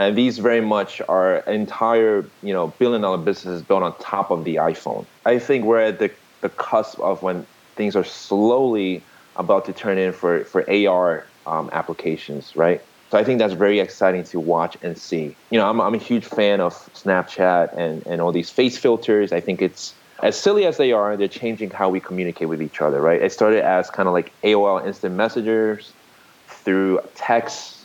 [0.00, 4.44] and these very much are entire, you know, billion dollar businesses built on top of
[4.44, 5.04] the iPhone.
[5.26, 6.10] I think we're at the,
[6.40, 9.02] the cusp of when things are slowly
[9.36, 12.80] about to turn in for, for AR um, applications, right?
[13.10, 15.36] So I think that's very exciting to watch and see.
[15.50, 19.32] You know, I'm, I'm a huge fan of Snapchat and, and all these face filters.
[19.32, 22.80] I think it's as silly as they are, they're changing how we communicate with each
[22.80, 23.20] other, right?
[23.20, 25.92] It started as kind of like AOL instant messengers
[26.48, 27.79] through text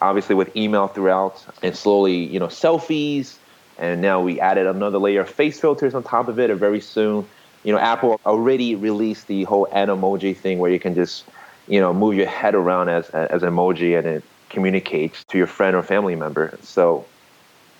[0.00, 3.36] obviously with email throughout and slowly, you know, selfies.
[3.78, 6.50] And now we added another layer of face filters on top of it.
[6.50, 7.26] And very soon,
[7.64, 11.24] you know, Apple already released the whole Animoji thing where you can just,
[11.68, 15.46] you know, move your head around as, as an emoji and it communicates to your
[15.46, 16.58] friend or family member.
[16.62, 17.04] So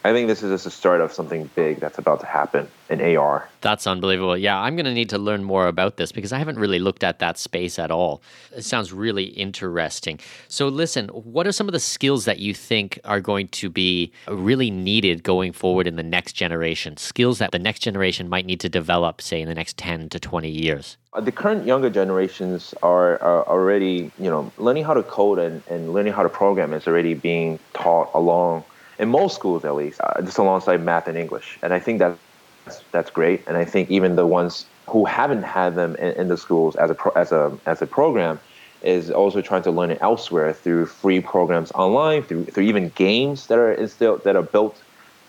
[0.03, 3.17] I think this is just a start of something big that's about to happen in
[3.17, 3.47] AR.
[3.61, 4.37] That's unbelievable.
[4.37, 7.05] Yeah, I'm going to need to learn more about this because I haven't really looked
[7.05, 8.23] at that space at all.
[8.57, 10.19] It sounds really interesting.
[10.49, 14.11] So, listen, what are some of the skills that you think are going to be
[14.27, 16.97] really needed going forward in the next generation?
[16.97, 20.19] Skills that the next generation might need to develop, say, in the next 10 to
[20.19, 20.97] 20 years?
[21.13, 25.63] Uh, the current younger generations are, are already, you know, learning how to code and,
[25.69, 28.65] and learning how to program is already being taught along
[29.01, 31.59] in most schools at least, uh, just alongside math and English.
[31.63, 32.17] And I think that
[32.65, 33.43] that's, that's great.
[33.49, 36.91] And I think even the ones who haven't had them in, in the schools as
[36.91, 38.39] a pro, as a as a program
[38.83, 43.47] is also trying to learn it elsewhere through free programs online, through through even games
[43.49, 44.77] that are instilled that are built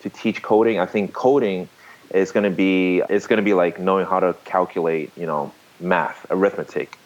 [0.02, 0.78] to teach coding.
[0.78, 1.68] I think coding
[2.10, 5.50] is going to be it's going to be like knowing how to calculate, you know,
[5.80, 6.98] math, arithmetic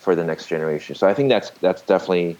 [0.00, 0.96] for the next generation.
[0.96, 2.36] So I think that's that's definitely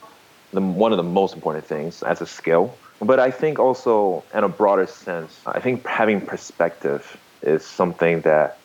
[0.51, 2.75] the, one of the most important things as a skill.
[3.01, 8.57] But I think also, in a broader sense, I think having perspective is something that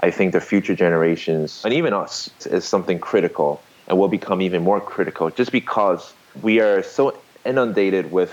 [0.00, 4.62] I think the future generations and even us is something critical and will become even
[4.62, 8.32] more critical just because we are so inundated with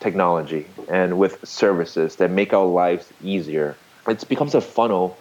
[0.00, 3.76] technology and with services that make our lives easier.
[4.08, 5.16] It becomes a funnel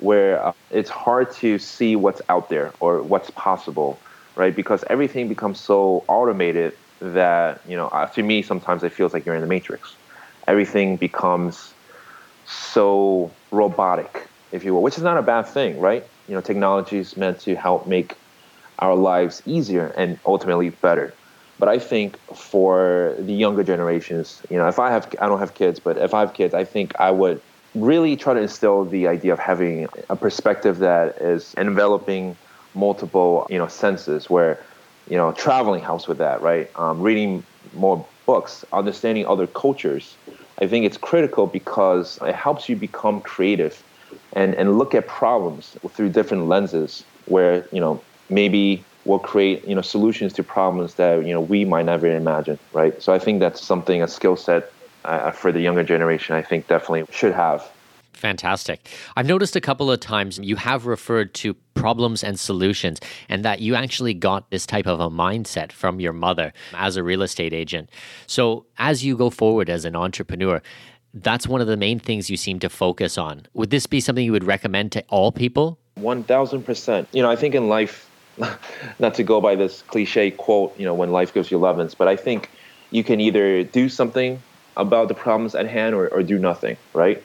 [0.00, 3.98] where uh, it's hard to see what's out there or what's possible,
[4.36, 4.54] right?
[4.54, 9.26] Because everything becomes so automated that you know uh, to me sometimes it feels like
[9.26, 9.94] you're in the matrix.
[10.46, 11.72] Everything becomes
[12.46, 16.04] so robotic if you will which is not a bad thing right?
[16.28, 18.14] You know technology is meant to help make
[18.78, 21.14] our lives easier and ultimately better.
[21.58, 25.54] But i think for the younger generations you know if i have i don't have
[25.54, 27.40] kids but if i have kids i think i would
[27.74, 32.36] really try to instill the idea of having a perspective that is enveloping
[32.74, 34.58] multiple you know senses where
[35.08, 36.70] you know, traveling helps with that, right?
[36.76, 37.42] Um, reading
[37.74, 40.14] more books, understanding other cultures.
[40.60, 43.82] I think it's critical because it helps you become creative
[44.34, 49.74] and, and look at problems through different lenses where, you know, maybe will create, you
[49.74, 53.00] know, solutions to problems that, you know, we might never imagine, right?
[53.02, 54.70] So I think that's something, a skill set
[55.04, 57.68] uh, for the younger generation, I think definitely should have.
[58.12, 58.88] Fantastic.
[59.16, 63.60] I've noticed a couple of times you have referred to problems and solutions, and that
[63.60, 67.52] you actually got this type of a mindset from your mother as a real estate
[67.52, 67.90] agent.
[68.26, 70.62] So, as you go forward as an entrepreneur,
[71.14, 73.46] that's one of the main things you seem to focus on.
[73.54, 75.78] Would this be something you would recommend to all people?
[75.98, 77.06] 1000%.
[77.12, 78.08] You know, I think in life,
[78.98, 82.08] not to go by this cliche quote, you know, when life gives you lemons, but
[82.08, 82.50] I think
[82.90, 84.42] you can either do something
[84.76, 87.22] about the problems at hand or, or do nothing, right?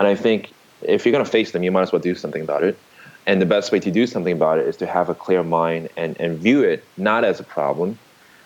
[0.00, 2.40] And I think if you're going to face them, you might as well do something
[2.40, 2.78] about it.
[3.26, 5.90] And the best way to do something about it is to have a clear mind
[5.96, 7.98] and, and view it not as a problem,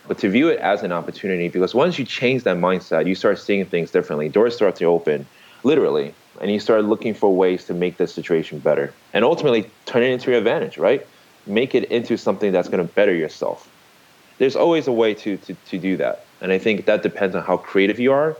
[0.09, 1.49] but to view it as an opportunity.
[1.49, 4.29] Because once you change that mindset, you start seeing things differently.
[4.29, 5.27] Doors start to open,
[5.63, 10.03] literally, and you start looking for ways to make the situation better and ultimately turn
[10.03, 11.07] it into your advantage, right?
[11.47, 13.71] Make it into something that's going to better yourself.
[14.39, 16.25] There's always a way to, to, to do that.
[16.41, 18.37] And I think that depends on how creative you are,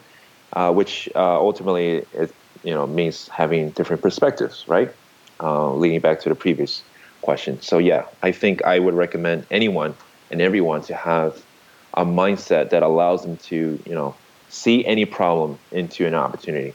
[0.53, 2.33] uh, which uh, ultimately is
[2.65, 4.93] you know means having different perspectives, right?
[5.41, 6.83] Uh, leading back to the previous
[7.23, 7.61] question.
[7.61, 9.95] So yeah, I think I would recommend anyone
[10.31, 11.43] and everyone to have
[11.95, 14.15] a mindset that allows them to you know
[14.49, 16.75] see any problem into an opportunity.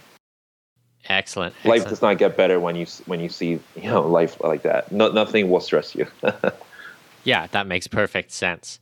[1.07, 1.55] Excellent.
[1.63, 1.89] Life Excellent.
[1.89, 4.91] does not get better when you when you see you know life like that.
[4.91, 6.07] No, nothing will stress you.
[7.23, 8.79] yeah, that makes perfect sense.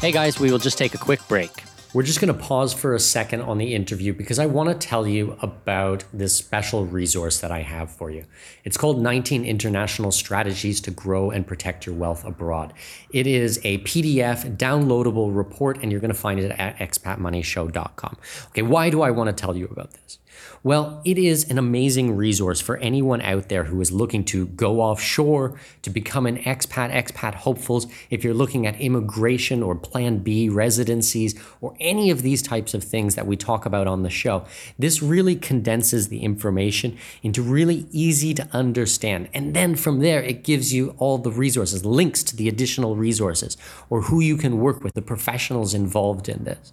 [0.00, 1.50] Hey guys, we will just take a quick break.
[1.94, 4.74] We're just going to pause for a second on the interview because I want to
[4.74, 8.26] tell you about this special resource that I have for you.
[8.62, 12.74] It's called 19 International Strategies to Grow and Protect Your Wealth Abroad.
[13.10, 18.18] It is a PDF downloadable report, and you're going to find it at expatmoneyshow.com.
[18.48, 20.18] Okay, why do I want to tell you about this?
[20.62, 24.80] Well, it is an amazing resource for anyone out there who is looking to go
[24.80, 27.86] offshore, to become an expat, expat hopefuls.
[28.10, 32.82] If you're looking at immigration or Plan B residencies or any of these types of
[32.82, 34.44] things that we talk about on the show,
[34.78, 39.28] this really condenses the information into really easy to understand.
[39.32, 43.56] And then from there, it gives you all the resources, links to the additional resources,
[43.90, 46.72] or who you can work with, the professionals involved in this.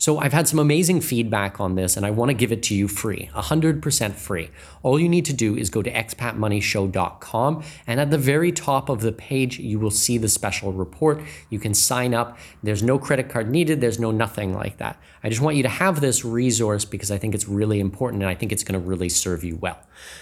[0.00, 2.74] So I've had some amazing feedback on this, and I want to give it to
[2.74, 4.48] you free, 100% free.
[4.82, 9.02] All you need to do is go to expatmoneyshow.com, and at the very top of
[9.02, 11.20] the page, you will see the special report.
[11.50, 12.38] You can sign up.
[12.62, 14.98] There's no credit card needed, there's no nothing like that.
[15.22, 18.30] I just want you to have this resource because I think it's really important and
[18.30, 19.78] I think it's going to really serve you well.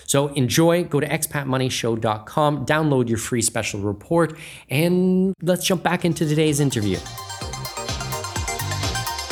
[0.06, 4.36] So enjoy, go to expatmoneyshow.com, download your free special report,
[4.68, 6.98] and let's jump back into today's interview.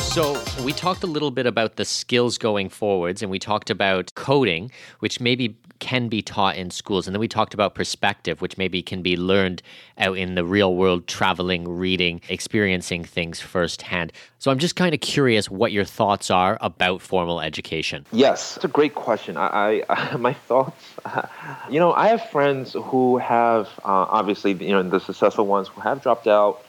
[0.09, 4.15] So, we talked a little bit about the skills going forwards, and we talked about
[4.15, 7.07] coding, which maybe can be taught in schools.
[7.07, 9.61] And then we talked about perspective, which maybe can be learned
[9.99, 14.11] out in the real world, traveling, reading, experiencing things firsthand.
[14.39, 18.03] So, I'm just kind of curious what your thoughts are about formal education.
[18.11, 19.37] Yes, it's a great question.
[19.37, 20.83] I, I my thoughts.
[21.69, 25.81] You know, I have friends who have uh, obviously, you know, the successful ones who
[25.81, 26.63] have dropped out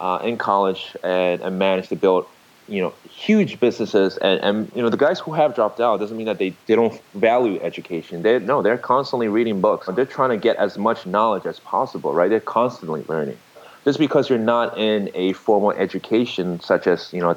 [0.00, 2.26] uh, in college and, and managed to build
[2.68, 6.16] you know huge businesses and, and you know the guys who have dropped out doesn't
[6.16, 8.22] mean that they, they don't value education.
[8.22, 9.88] They no they're constantly reading books.
[9.94, 12.28] They're trying to get as much knowledge as possible right?
[12.28, 13.38] They're constantly learning.
[13.84, 17.36] Just because you're not in a formal education such as you know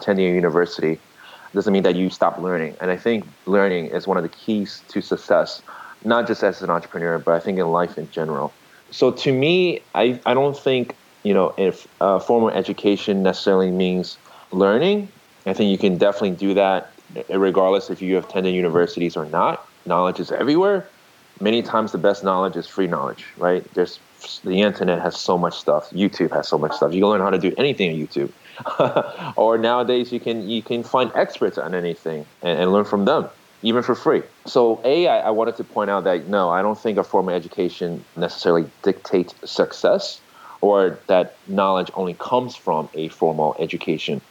[0.00, 0.98] attending a university
[1.54, 2.76] doesn't mean that you stop learning.
[2.80, 5.62] And i think learning is one of the keys to success
[6.04, 8.52] not just as an entrepreneur but i think in life in general.
[8.90, 14.18] So to me i, I don't think you know if uh, formal education necessarily means
[14.52, 15.08] learning.
[15.46, 19.26] I think you can definitely do that eh, regardless if you have attended universities or
[19.26, 19.66] not.
[19.86, 20.88] Knowledge is everywhere.
[21.40, 23.64] Many times the best knowledge is free knowledge, right?
[23.74, 23.98] There's
[24.44, 25.90] the internet has so much stuff.
[25.90, 26.92] YouTube has so much stuff.
[26.92, 28.30] You can learn how to do anything on YouTube.
[29.36, 33.28] or nowadays you can you can find experts on anything and, and learn from them,
[33.62, 34.22] even for free.
[34.46, 37.34] So a I, I wanted to point out that no, I don't think a formal
[37.34, 40.20] education necessarily dictates success
[40.62, 44.22] or that knowledge only comes from a formal education.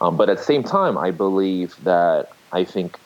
[0.00, 2.98] Um, but at the same time, I believe that I think,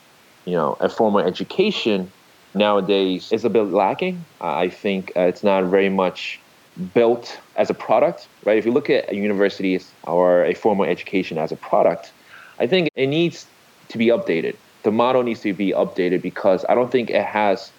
[0.47, 2.11] you know, a formal education
[2.55, 4.25] nowadays is a bit lacking.
[4.41, 6.41] I think uh, it's not very much
[6.95, 8.59] built as a product, right?
[8.59, 12.11] If you look at universities or a formal education as a product,
[12.59, 13.47] I think it needs
[13.89, 14.57] to be updated.
[14.83, 17.71] The model needs to be updated because I don't think it has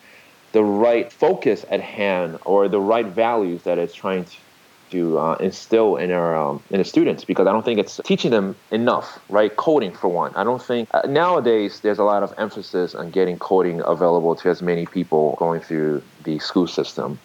[0.51, 4.37] the right focus at hand or the right values that it's trying to
[4.91, 8.31] to uh, instill in our um, in the students because I don't think it's teaching
[8.31, 9.55] them enough, right?
[9.55, 10.33] Coding for one.
[10.35, 14.49] I don't think uh, nowadays there's a lot of emphasis on getting coding available to
[14.49, 17.19] as many people going through the school system.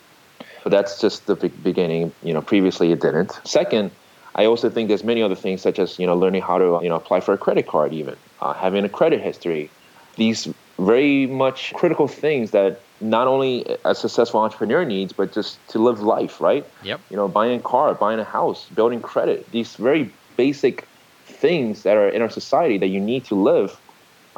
[0.63, 2.13] But that's just the beginning.
[2.23, 3.39] You know, previously it didn't.
[3.45, 3.91] Second,
[4.35, 6.89] I also think there's many other things such as you know learning how to you
[6.89, 9.71] know apply for a credit card, even uh, having a credit history.
[10.17, 10.49] These
[10.79, 16.01] very much critical things that not only a successful entrepreneur needs, but just to live
[16.01, 16.67] life, right?
[16.83, 17.01] Yep.
[17.11, 19.51] You know, buying a car, buying a house, building credit.
[19.53, 20.87] These very basic
[21.25, 23.79] things that are in our society that you need to live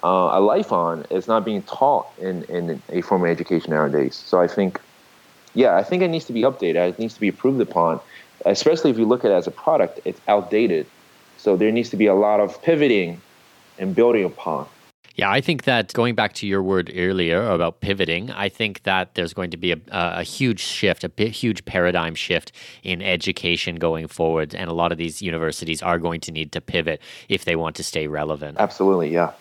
[0.02, 4.14] uh, a life on is not being taught in, in a formal education nowadays.
[4.14, 4.80] So I think,
[5.54, 6.90] yeah, I think it needs to be updated.
[6.90, 8.00] It needs to be improved upon,
[8.44, 10.86] especially if you look at it as a product, it's outdated.
[11.36, 13.20] So there needs to be a lot of pivoting
[13.78, 14.66] and building upon.
[15.18, 19.16] Yeah, I think that going back to your word earlier about pivoting, I think that
[19.16, 22.52] there's going to be a, a huge shift, a huge paradigm shift
[22.84, 24.54] in education going forward.
[24.54, 27.74] And a lot of these universities are going to need to pivot if they want
[27.76, 28.58] to stay relevant.
[28.60, 29.32] Absolutely, yeah.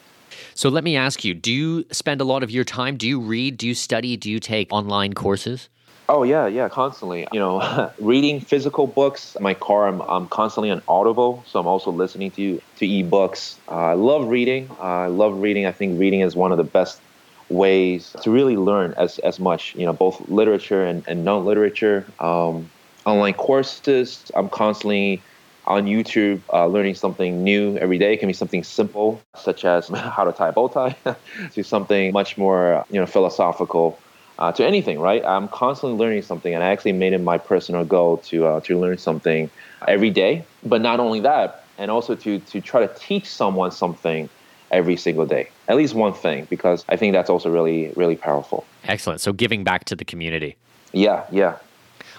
[0.55, 2.97] So let me ask you do you spend a lot of your time?
[2.97, 3.57] Do you read?
[3.57, 4.17] Do you study?
[4.17, 5.69] Do you take online courses?
[6.09, 7.27] Oh yeah, yeah, constantly.
[7.33, 9.35] You know, reading physical books.
[9.41, 13.57] My car, I'm, I'm constantly on Audible, so I'm also listening to to ebooks.
[13.67, 14.69] Uh, I love reading.
[14.79, 15.65] Uh, I love reading.
[15.65, 17.01] I think reading is one of the best
[17.49, 19.75] ways to really learn as as much.
[19.75, 22.05] You know, both literature and, and non literature.
[22.19, 22.69] Um,
[23.05, 24.31] online courses.
[24.35, 25.21] I'm constantly
[25.65, 28.13] on YouTube uh, learning something new every day.
[28.13, 29.87] It can be something simple, such as
[30.17, 30.95] how to tie a bow tie,
[31.53, 33.99] to something much more you know philosophical
[34.39, 35.23] uh, to anything, right?
[35.25, 38.79] I'm constantly learning something, and I actually made it my personal goal to uh, to
[38.79, 39.49] learn something
[39.87, 40.45] every day.
[40.63, 44.29] But not only that, and also to to try to teach someone something
[44.71, 48.65] every single day, at least one thing, because I think that's also really really powerful.
[48.83, 49.21] Excellent.
[49.21, 50.55] So giving back to the community.
[50.93, 51.57] Yeah, yeah,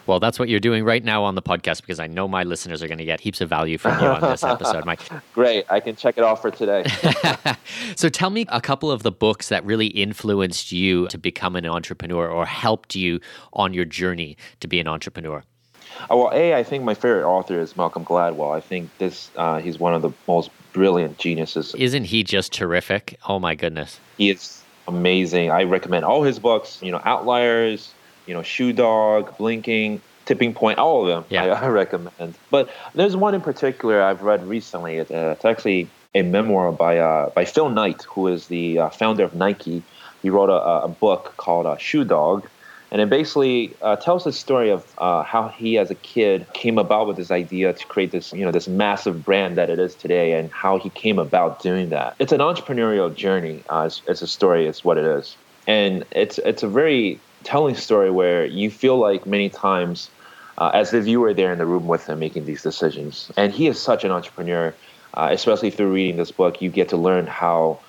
[0.08, 2.82] well, that's what you're doing right now on the podcast because I know my listeners
[2.82, 5.00] are going to get heaps of value from you on this episode, Mike.
[5.34, 5.66] Great.
[5.68, 6.84] I can check it off for today.
[7.94, 11.66] so tell me a couple of the books that really influenced you to become an
[11.66, 13.20] entrepreneur or helped you
[13.52, 15.44] on your journey to be an entrepreneur.
[16.02, 18.56] Uh, well, A, I think my favorite author is Malcolm Gladwell.
[18.56, 21.74] I think this uh, he's one of the most brilliant geniuses.
[21.74, 23.18] Isn't he just terrific?
[23.28, 24.00] Oh my goodness.
[24.16, 25.50] He is amazing.
[25.50, 27.92] I recommend all his books, you know, Outliers,
[28.28, 31.24] you know, Shoe Dog, Blinking, Tipping Point, all of them.
[31.30, 31.44] Yeah.
[31.44, 32.34] I, I recommend.
[32.50, 34.98] But there's one in particular I've read recently.
[34.98, 38.88] It's, uh, it's actually a memoir by uh, by Phil Knight, who is the uh,
[38.90, 39.82] founder of Nike.
[40.22, 42.48] He wrote a, a book called uh, Shoe Dog,
[42.90, 46.76] and it basically uh, tells the story of uh, how he, as a kid, came
[46.76, 49.94] about with this idea to create this, you know, this massive brand that it is
[49.94, 52.16] today, and how he came about doing that.
[52.18, 53.62] It's an entrepreneurial journey.
[53.70, 54.66] it's, it's a story.
[54.66, 59.26] It's what it is, and it's it's a very telling story where you feel like
[59.26, 60.10] many times
[60.58, 63.30] uh, as if you were there in the room with him making these decisions.
[63.36, 64.66] And he is such an entrepreneur.
[65.14, 67.80] uh, especially through reading this book, you get to learn how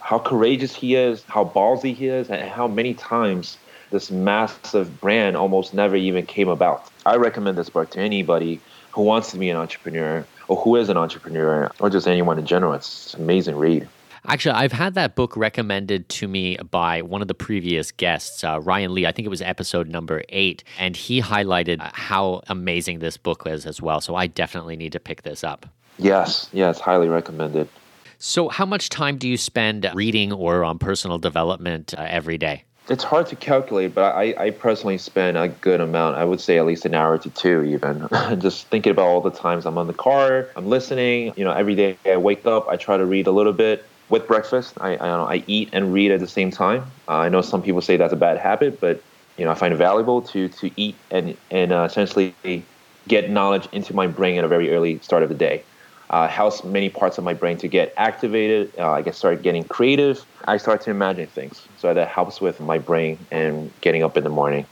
[0.00, 3.58] how courageous he is, how ballsy he is, and how many times
[3.90, 6.88] this massive brand almost never even came about.
[7.06, 8.62] I recommend this book to anybody
[8.94, 12.46] who wants to be an entrepreneur or who is an entrepreneur or just anyone in
[12.46, 12.74] general.
[12.74, 13.88] It's an amazing read.
[14.26, 18.60] Actually, I've had that book recommended to me by one of the previous guests, uh,
[18.60, 19.06] Ryan Lee.
[19.06, 23.66] I think it was episode number eight, and he highlighted how amazing this book is
[23.66, 24.00] as well.
[24.00, 25.66] So I definitely need to pick this up.
[25.98, 27.68] Yes, yes, highly recommended.
[28.18, 32.64] So, how much time do you spend reading or on personal development uh, every day?
[32.88, 36.16] It's hard to calculate, but I, I personally spend a good amount.
[36.16, 38.08] I would say at least an hour to two, even.
[38.40, 41.34] Just thinking about all the times I'm on the car, I'm listening.
[41.36, 44.26] You know, every day I wake up, I try to read a little bit with
[44.26, 44.74] breakfast.
[44.80, 46.84] I I, I eat and read at the same time.
[47.08, 49.02] Uh, I know some people say that's a bad habit, but
[49.36, 52.34] you know I find it valuable to to eat and and uh, essentially
[53.06, 55.62] get knowledge into my brain at a very early start of the day.
[56.10, 58.72] Uh, helps many parts of my brain to get activated.
[58.78, 60.24] Uh, I get started getting creative.
[60.46, 64.24] I start to imagine things, so that helps with my brain and getting up in
[64.24, 64.64] the morning.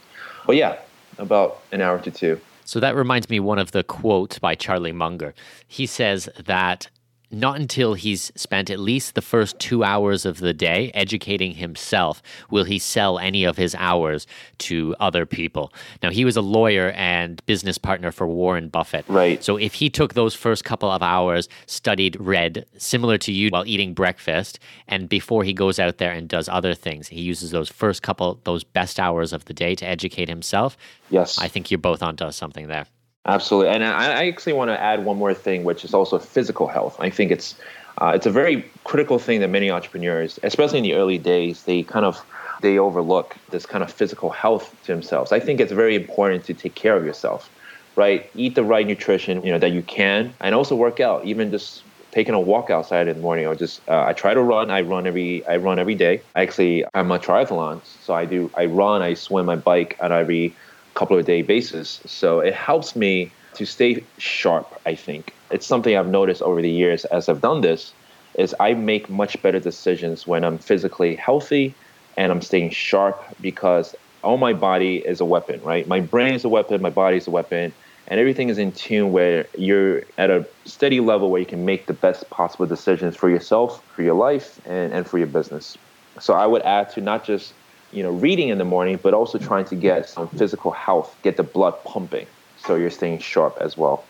[0.47, 0.79] But yeah,
[1.19, 2.41] about an hour to two.
[2.65, 5.35] So that reminds me one of the quotes by Charlie Munger.
[5.69, 6.89] He says that
[7.31, 12.23] not until he's spent at least the first two hours of the day educating himself
[12.51, 14.27] will he sell any of his hours
[14.59, 15.73] to other people.
[16.03, 19.05] Now, he was a lawyer and business partner for Warren Buffett.
[19.09, 19.43] Right.
[19.43, 23.67] So, if he took those first couple of hours, studied, read, similar to you while
[23.67, 24.59] eating breakfast,
[24.89, 28.41] and before he goes out there and does other things, he uses those first couple,
[28.45, 30.77] those best hours of the day to educate himself.
[31.11, 31.39] Yes.
[31.39, 32.87] I think you're both onto something there.
[33.27, 36.69] Absolutely, and I, I actually want to add one more thing, which is also physical
[36.69, 36.97] health.
[37.01, 37.57] I think it's
[38.01, 41.83] uh, it's a very critical thing that many entrepreneurs, especially in the early days, they
[41.83, 42.25] kind of
[42.63, 45.33] they overlook this kind of physical health to themselves.
[45.33, 47.51] I think it's very important to take care of yourself,
[47.97, 48.31] right?
[48.35, 51.25] Eat the right nutrition, you know, that you can, and also work out.
[51.25, 54.43] Even just taking a walk outside in the morning, or just uh, I try to
[54.43, 54.71] run.
[54.71, 56.23] I run every I run every day.
[56.37, 60.13] I actually, I'm a triathlon, so I do I run, I swim, I bike on
[60.13, 60.55] every
[60.97, 62.01] couple of day basis.
[62.07, 65.33] So it helps me to stay sharp, I think.
[65.51, 67.93] It's something I've noticed over the years as I've done this
[68.37, 71.75] is I make much better decisions when I'm physically healthy
[72.17, 75.87] and I'm staying sharp because all my body is a weapon, right?
[75.87, 77.73] My brain is a weapon, my body is a weapon,
[78.09, 81.87] and everything is in tune where you're at a steady level where you can make
[81.87, 85.79] the best possible decisions for yourself, for your life, and, and for your business.
[86.21, 87.53] So I would add to not just
[87.97, 91.39] you know, reading in the morning, but also trying to get some physical health, get
[91.39, 92.27] the blood pumping,
[92.59, 94.05] so you're staying sharp as well.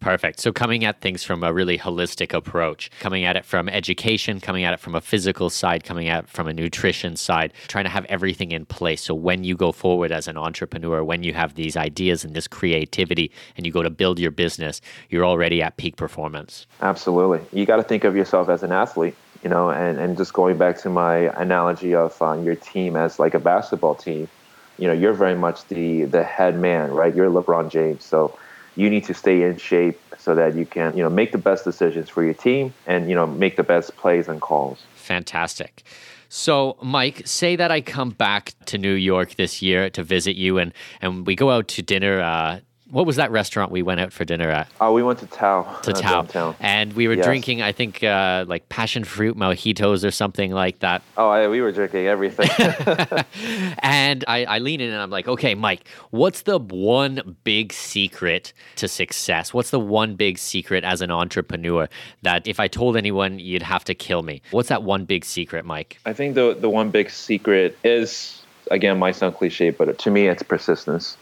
[0.00, 0.40] Perfect.
[0.40, 4.64] So, coming at things from a really holistic approach, coming at it from education, coming
[4.64, 7.90] at it from a physical side, coming at it from a nutrition side, trying to
[7.90, 9.02] have everything in place.
[9.02, 12.48] So, when you go forward as an entrepreneur, when you have these ideas and this
[12.48, 16.66] creativity and you go to build your business, you're already at peak performance.
[16.80, 17.40] Absolutely.
[17.56, 20.56] You got to think of yourself as an athlete you know, and, and just going
[20.56, 24.28] back to my analogy of uh, your team as like a basketball team,
[24.78, 27.14] you know, you're very much the the head man, right?
[27.14, 28.36] You're LeBron James, so
[28.76, 31.64] you need to stay in shape so that you can, you know, make the best
[31.64, 34.82] decisions for your team and you know make the best plays and calls.
[34.94, 35.82] Fantastic.
[36.28, 40.58] So, Mike, say that I come back to New York this year to visit you,
[40.58, 42.20] and and we go out to dinner.
[42.20, 42.60] Uh,
[42.92, 44.68] what was that restaurant we went out for dinner at?
[44.78, 45.62] Oh, we went to Tao.
[45.80, 46.20] To Tao.
[46.20, 46.54] Downtown.
[46.60, 47.24] And we were yes.
[47.24, 51.02] drinking, I think, uh, like passion fruit mojitos or something like that.
[51.16, 52.50] Oh, I, we were drinking everything.
[53.78, 58.52] and I, I lean in and I'm like, okay, Mike, what's the one big secret
[58.76, 59.54] to success?
[59.54, 61.88] What's the one big secret as an entrepreneur
[62.20, 64.42] that if I told anyone, you'd have to kill me?
[64.50, 65.98] What's that one big secret, Mike?
[66.04, 70.28] I think the, the one big secret is, again, might sound cliche, but to me,
[70.28, 71.16] it's persistence.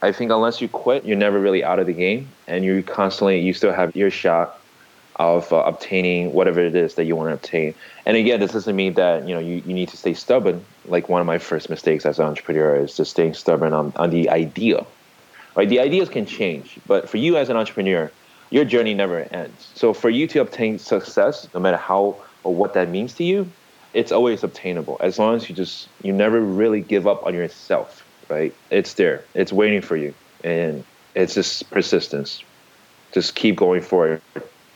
[0.00, 3.40] I think unless you quit, you're never really out of the game, and you constantly
[3.40, 4.60] you still have your shot
[5.16, 7.74] of uh, obtaining whatever it is that you want to obtain.
[8.06, 10.64] And again, this doesn't mean that you know you, you need to stay stubborn.
[10.86, 14.10] Like one of my first mistakes as an entrepreneur is just staying stubborn on, on
[14.10, 14.86] the idea.
[15.56, 18.12] Right, the ideas can change, but for you as an entrepreneur,
[18.50, 19.72] your journey never ends.
[19.74, 23.50] So for you to obtain success, no matter how or what that means to you,
[23.92, 28.04] it's always obtainable as long as you just you never really give up on yourself
[28.28, 28.54] right?
[28.70, 29.24] It's there.
[29.34, 30.14] It's waiting for you.
[30.44, 32.42] And it's just persistence.
[33.12, 34.22] Just keep going forward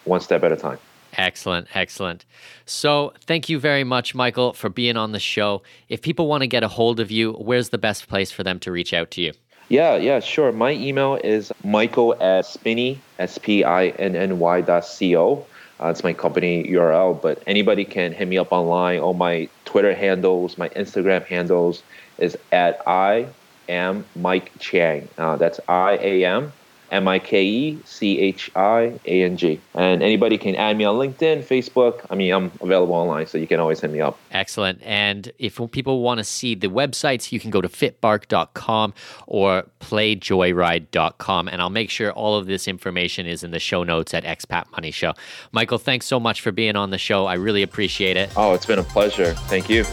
[0.04, 0.78] one step at a time.
[1.18, 2.24] Excellent, excellent.
[2.64, 5.62] So, thank you very much, Michael, for being on the show.
[5.90, 8.58] If people want to get a hold of you, where's the best place for them
[8.60, 9.32] to reach out to you?
[9.68, 10.52] Yeah, yeah, sure.
[10.52, 15.46] My email is michael at spinny, S P I N N Y dot C O.
[15.80, 19.00] Uh, it's my company URL, but anybody can hit me up online.
[19.00, 21.82] All my Twitter handles, my Instagram handles
[22.18, 23.26] is at I
[23.72, 25.08] am Mike Chiang.
[25.18, 26.52] Uh, that's I A M
[26.92, 29.60] M I K E C H I A N G.
[29.74, 32.04] And anybody can add me on LinkedIn, Facebook.
[32.10, 34.18] I mean, I'm available online, so you can always hit me up.
[34.30, 34.80] Excellent.
[34.82, 38.92] And if people want to see the websites, you can go to fitbark.com
[39.26, 41.48] or playjoyride.com.
[41.48, 44.70] And I'll make sure all of this information is in the show notes at Expat
[44.72, 45.14] Money Show.
[45.50, 47.24] Michael, thanks so much for being on the show.
[47.24, 48.30] I really appreciate it.
[48.36, 49.32] Oh, it's been a pleasure.
[49.48, 49.84] Thank you.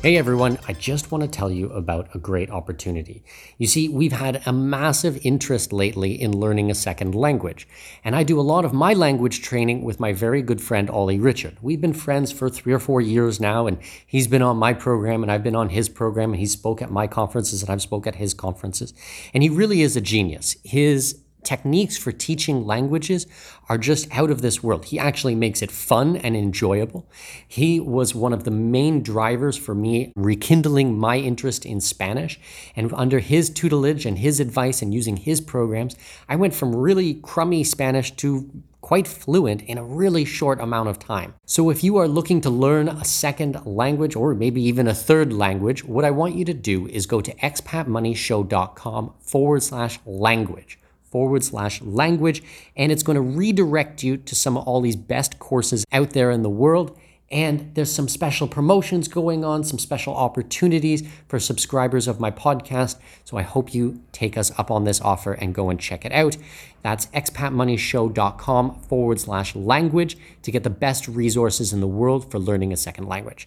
[0.00, 3.24] Hey everyone, I just want to tell you about a great opportunity.
[3.58, 7.66] You see, we've had a massive interest lately in learning a second language,
[8.04, 11.18] and I do a lot of my language training with my very good friend Olly
[11.18, 11.56] Richard.
[11.60, 15.24] We've been friends for three or four years now, and he's been on my program,
[15.24, 18.06] and I've been on his program, and he spoke at my conferences, and I've spoke
[18.06, 18.94] at his conferences,
[19.34, 20.54] and he really is a genius.
[20.62, 21.18] His
[21.48, 23.26] techniques for teaching languages
[23.70, 24.84] are just out of this world.
[24.84, 27.08] He actually makes it fun and enjoyable.
[27.46, 32.38] He was one of the main drivers for me rekindling my interest in Spanish.
[32.76, 35.96] And under his tutelage and his advice and using his programs,
[36.28, 38.50] I went from really crummy Spanish to
[38.82, 41.34] quite fluent in a really short amount of time.
[41.46, 45.32] So if you are looking to learn a second language or maybe even a third
[45.32, 50.78] language, what I want you to do is go to expatmoneyshow.com forward slash language
[51.10, 52.42] forward slash language,
[52.76, 56.30] and it's going to redirect you to some of all these best courses out there
[56.30, 56.98] in the world.
[57.30, 62.96] And there's some special promotions going on, some special opportunities for subscribers of my podcast.
[63.24, 66.12] So I hope you take us up on this offer and go and check it
[66.12, 66.38] out.
[66.82, 72.72] That's expatmoneyshow.com forward slash language to get the best resources in the world for learning
[72.72, 73.46] a second language.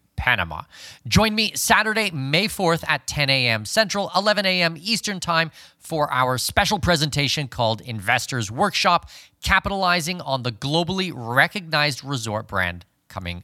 [0.21, 0.61] Panama.
[1.07, 3.65] Join me Saturday, May 4th at 10 a.m.
[3.65, 4.75] Central, 11 a.m.
[4.77, 5.49] Eastern Time
[5.79, 9.09] for our special presentation called Investors Workshop,
[9.41, 13.43] capitalizing on the globally recognized resort brand coming